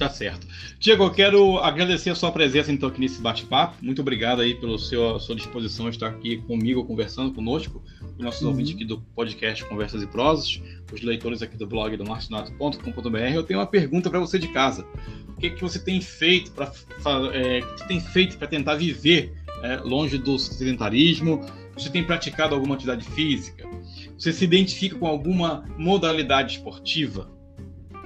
Tá 0.00 0.08
certo. 0.08 0.46
Diego, 0.78 1.04
eu 1.04 1.10
quero 1.10 1.58
agradecer 1.58 2.08
a 2.08 2.14
sua 2.14 2.32
presença 2.32 2.72
então 2.72 2.88
aqui 2.88 2.98
nesse 2.98 3.20
bate-papo. 3.20 3.76
Muito 3.82 4.00
obrigado 4.00 4.40
aí 4.40 4.54
pela 4.54 4.78
sua, 4.78 5.20
sua 5.20 5.36
disposição 5.36 5.90
de 5.90 5.96
estar 5.96 6.08
aqui 6.08 6.38
comigo, 6.38 6.82
conversando 6.86 7.34
conosco, 7.34 7.82
os 8.16 8.24
nossos 8.24 8.40
uhum. 8.40 8.48
ouvintes 8.48 8.74
aqui 8.74 8.84
do 8.86 8.98
podcast 9.14 9.62
Conversas 9.66 10.02
e 10.02 10.06
Prosas, 10.06 10.62
os 10.90 11.02
leitores 11.02 11.42
aqui 11.42 11.54
do 11.54 11.66
blog 11.66 11.94
do 11.98 12.04
marcinato.com.br. 12.06 13.18
Eu 13.34 13.42
tenho 13.42 13.60
uma 13.60 13.66
pergunta 13.66 14.08
para 14.08 14.18
você 14.18 14.38
de 14.38 14.48
casa. 14.48 14.86
O 15.28 15.34
que, 15.34 15.50
que 15.50 15.60
você 15.60 15.78
tem 15.78 16.00
feito 16.00 16.50
para 16.52 16.72
é, 17.34 17.60
que 17.60 17.86
tem 17.86 18.00
feito 18.00 18.38
para 18.38 18.48
tentar 18.48 18.76
viver 18.76 19.34
é, 19.62 19.76
longe 19.84 20.16
do 20.16 20.38
sedentarismo? 20.38 21.42
Você 21.80 21.90
tem 21.90 22.04
praticado 22.04 22.54
alguma 22.54 22.74
atividade 22.74 23.04
física? 23.10 23.66
Você 24.18 24.32
se 24.32 24.44
identifica 24.44 24.96
com 24.96 25.06
alguma 25.06 25.64
modalidade 25.78 26.56
esportiva? 26.56 27.30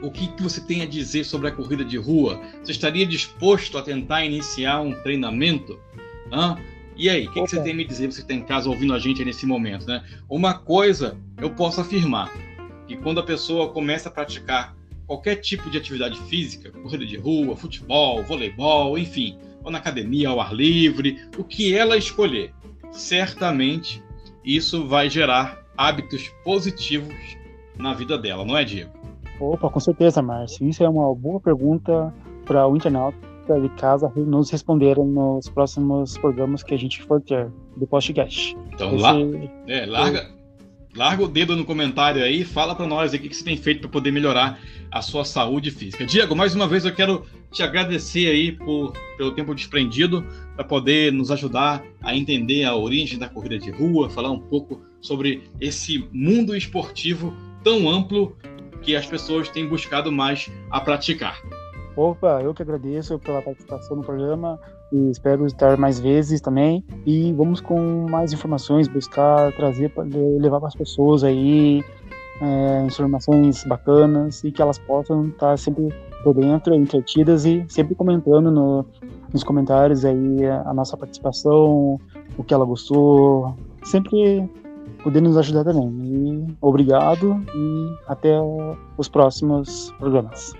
o 0.02 0.10
que, 0.10 0.28
que 0.28 0.42
você 0.42 0.60
tem 0.60 0.82
a 0.82 0.86
dizer 0.86 1.24
sobre 1.24 1.48
a 1.48 1.50
corrida 1.50 1.84
de 1.84 1.96
rua? 1.96 2.40
Você 2.62 2.72
estaria 2.72 3.06
disposto 3.06 3.78
a 3.78 3.82
tentar 3.82 4.24
iniciar 4.24 4.80
um 4.82 4.92
treinamento? 5.02 5.80
Hã? 6.30 6.58
E 6.96 7.08
aí, 7.08 7.26
o 7.26 7.32
que, 7.32 7.42
que, 7.42 7.50
você 7.50 7.60
tem 7.62 7.72
a 7.72 7.76
me 7.76 7.84
dizer, 7.84 8.12
você 8.12 8.18
que 8.18 8.22
está 8.22 8.34
em 8.34 8.44
casa 8.44 8.68
ouvindo 8.68 8.94
a 8.94 8.98
gente 8.98 9.24
nesse 9.24 9.46
momento, 9.46 9.86
né? 9.86 10.04
Uma 10.28 10.54
coisa 10.54 11.16
eu 11.38 11.50
posso 11.50 11.80
afirmar, 11.80 12.32
que 12.86 12.96
quando 12.96 13.18
a 13.18 13.22
pessoa 13.22 13.72
começa 13.72 14.08
a 14.08 14.12
praticar 14.12 14.76
qualquer 15.06 15.36
tipo 15.36 15.70
de 15.70 15.78
atividade 15.78 16.20
física, 16.22 16.70
corrida 16.70 17.04
de 17.04 17.16
rua, 17.16 17.56
futebol, 17.56 18.22
voleibol, 18.22 18.96
enfim, 18.96 19.38
ou 19.64 19.70
na 19.70 19.78
academia 19.78 20.28
ao 20.28 20.40
ar 20.40 20.54
livre, 20.54 21.18
o 21.36 21.42
que 21.42 21.74
ela 21.74 21.96
escolher, 21.96 22.53
certamente 22.94 24.02
isso 24.44 24.86
vai 24.86 25.10
gerar 25.10 25.62
hábitos 25.76 26.28
positivos 26.44 27.14
na 27.76 27.92
vida 27.92 28.16
dela, 28.16 28.44
não 28.44 28.56
é, 28.56 28.64
Diego? 28.64 28.90
Opa, 29.40 29.68
com 29.68 29.80
certeza, 29.80 30.22
Márcio. 30.22 30.66
Isso 30.68 30.84
é 30.84 30.88
uma 30.88 31.12
boa 31.14 31.40
pergunta 31.40 32.14
para 32.44 32.66
o 32.66 32.76
internauta 32.76 33.18
de 33.60 33.68
casa 33.70 34.10
nos 34.16 34.50
responderem 34.50 35.04
nos 35.04 35.48
próximos 35.48 36.16
programas 36.16 36.62
que 36.62 36.72
a 36.72 36.78
gente 36.78 37.02
for 37.02 37.20
ter 37.20 37.50
do 37.76 37.86
podcast. 37.86 38.56
Então, 38.72 38.94
Esse... 38.94 39.02
lá, 39.02 39.14
é, 39.66 39.86
larga, 39.86 40.30
larga 40.96 41.24
o 41.24 41.28
dedo 41.28 41.56
no 41.56 41.64
comentário 41.64 42.22
aí, 42.22 42.44
fala 42.44 42.74
para 42.74 42.86
nós 42.86 43.12
o 43.12 43.18
que 43.18 43.32
você 43.32 43.44
tem 43.44 43.56
feito 43.56 43.80
para 43.80 43.90
poder 43.90 44.12
melhorar 44.12 44.60
a 44.90 45.02
sua 45.02 45.24
saúde 45.24 45.70
física. 45.70 46.06
Diego, 46.06 46.36
mais 46.36 46.54
uma 46.54 46.68
vez 46.68 46.84
eu 46.84 46.94
quero 46.94 47.26
te 47.50 47.62
agradecer 47.62 48.28
aí 48.28 48.52
por, 48.52 48.92
pelo 49.16 49.32
tempo 49.32 49.54
desprendido 49.54 50.24
para 50.54 50.64
poder 50.64 51.12
nos 51.12 51.30
ajudar 51.30 51.82
a 52.00 52.14
entender 52.14 52.64
a 52.64 52.76
origem 52.76 53.18
da 53.18 53.28
corrida 53.28 53.58
de 53.58 53.70
rua, 53.70 54.08
falar 54.08 54.30
um 54.30 54.40
pouco 54.40 54.82
sobre 55.00 55.42
esse 55.60 56.08
mundo 56.12 56.56
esportivo 56.56 57.34
tão 57.62 57.88
amplo 57.88 58.36
que 58.82 58.94
as 58.94 59.06
pessoas 59.06 59.48
têm 59.48 59.66
buscado 59.66 60.12
mais 60.12 60.50
a 60.70 60.80
praticar. 60.80 61.40
Opa, 61.96 62.40
eu 62.42 62.52
que 62.52 62.62
agradeço 62.62 63.18
pela 63.18 63.40
participação 63.40 63.96
no 63.96 64.02
programa 64.02 64.60
e 64.94 65.10
espero 65.10 65.44
estar 65.44 65.76
mais 65.76 65.98
vezes 65.98 66.40
também. 66.40 66.84
E 67.04 67.32
vamos 67.32 67.60
com 67.60 68.06
mais 68.08 68.32
informações, 68.32 68.86
buscar 68.86 69.52
trazer, 69.52 69.92
levar 70.38 70.60
para 70.60 70.68
as 70.68 70.74
pessoas 70.76 71.24
aí 71.24 71.84
é, 72.40 72.86
informações 72.86 73.64
bacanas 73.64 74.44
e 74.44 74.52
que 74.52 74.62
elas 74.62 74.78
possam 74.78 75.26
estar 75.28 75.58
sempre 75.58 75.88
por 76.22 76.34
dentro, 76.34 76.74
entretidas 76.74 77.44
e 77.44 77.64
sempre 77.68 77.94
comentando 77.96 78.50
no, 78.52 78.86
nos 79.32 79.42
comentários 79.42 80.04
aí 80.04 80.46
a 80.46 80.72
nossa 80.72 80.96
participação, 80.96 82.00
o 82.38 82.44
que 82.44 82.54
ela 82.54 82.64
gostou, 82.64 83.54
sempre 83.82 84.48
podendo 85.02 85.28
nos 85.28 85.36
ajudar 85.36 85.64
também. 85.64 85.88
E 86.04 86.56
obrigado 86.60 87.44
e 87.52 87.94
até 88.06 88.38
os 88.96 89.08
próximos 89.08 89.92
programas. 89.98 90.54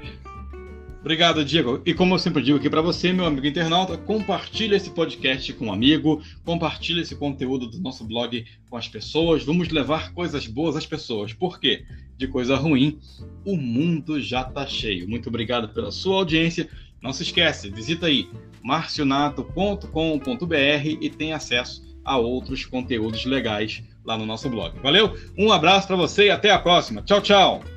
Obrigado, 1.05 1.45
Diego. 1.45 1.83
E 1.85 1.93
como 1.93 2.15
eu 2.15 2.19
sempre 2.19 2.43
digo 2.43 2.57
aqui 2.57 2.71
para 2.71 2.81
você, 2.81 3.13
meu 3.13 3.27
amigo 3.27 3.47
internauta, 3.47 3.99
compartilhe 3.99 4.75
esse 4.75 4.89
podcast 4.89 5.53
com 5.53 5.67
um 5.67 5.73
amigo, 5.73 6.23
compartilhe 6.47 7.03
esse 7.03 7.15
conteúdo 7.15 7.67
do 7.67 7.79
nosso 7.79 8.05
blog 8.05 8.43
com 8.71 8.77
as 8.79 8.89
pessoas. 8.89 9.45
Vamos 9.45 9.69
levar 9.69 10.15
coisas 10.15 10.47
boas 10.47 10.77
às 10.77 10.87
pessoas. 10.87 11.35
Por 11.35 11.61
quê? 11.61 11.85
De 12.17 12.27
coisa 12.27 12.57
ruim, 12.57 12.99
o 13.45 13.55
mundo 13.55 14.19
já 14.19 14.41
está 14.41 14.67
cheio. 14.67 15.07
Muito 15.07 15.29
obrigado 15.29 15.69
pela 15.75 15.93
sua 15.93 16.17
audiência. 16.17 16.71
Não 17.03 17.13
se 17.13 17.23
esquece, 17.23 17.69
visita 17.69 18.07
aí 18.07 18.27
marcionato.com.br 18.63 20.87
e 21.03 21.11
tem 21.11 21.35
acesso 21.35 21.85
a 22.03 22.17
outros 22.17 22.65
conteúdos 22.65 23.27
legais 23.27 23.83
lá 24.07 24.17
no 24.17 24.25
nosso 24.25 24.49
blog. 24.49 24.79
Valeu? 24.83 25.15
Um 25.37 25.53
abraço 25.53 25.87
para 25.87 25.97
você 25.97 26.29
e 26.29 26.31
até 26.31 26.51
a 26.51 26.59
próxima. 26.59 27.03
Tchau, 27.03 27.21
tchau. 27.21 27.74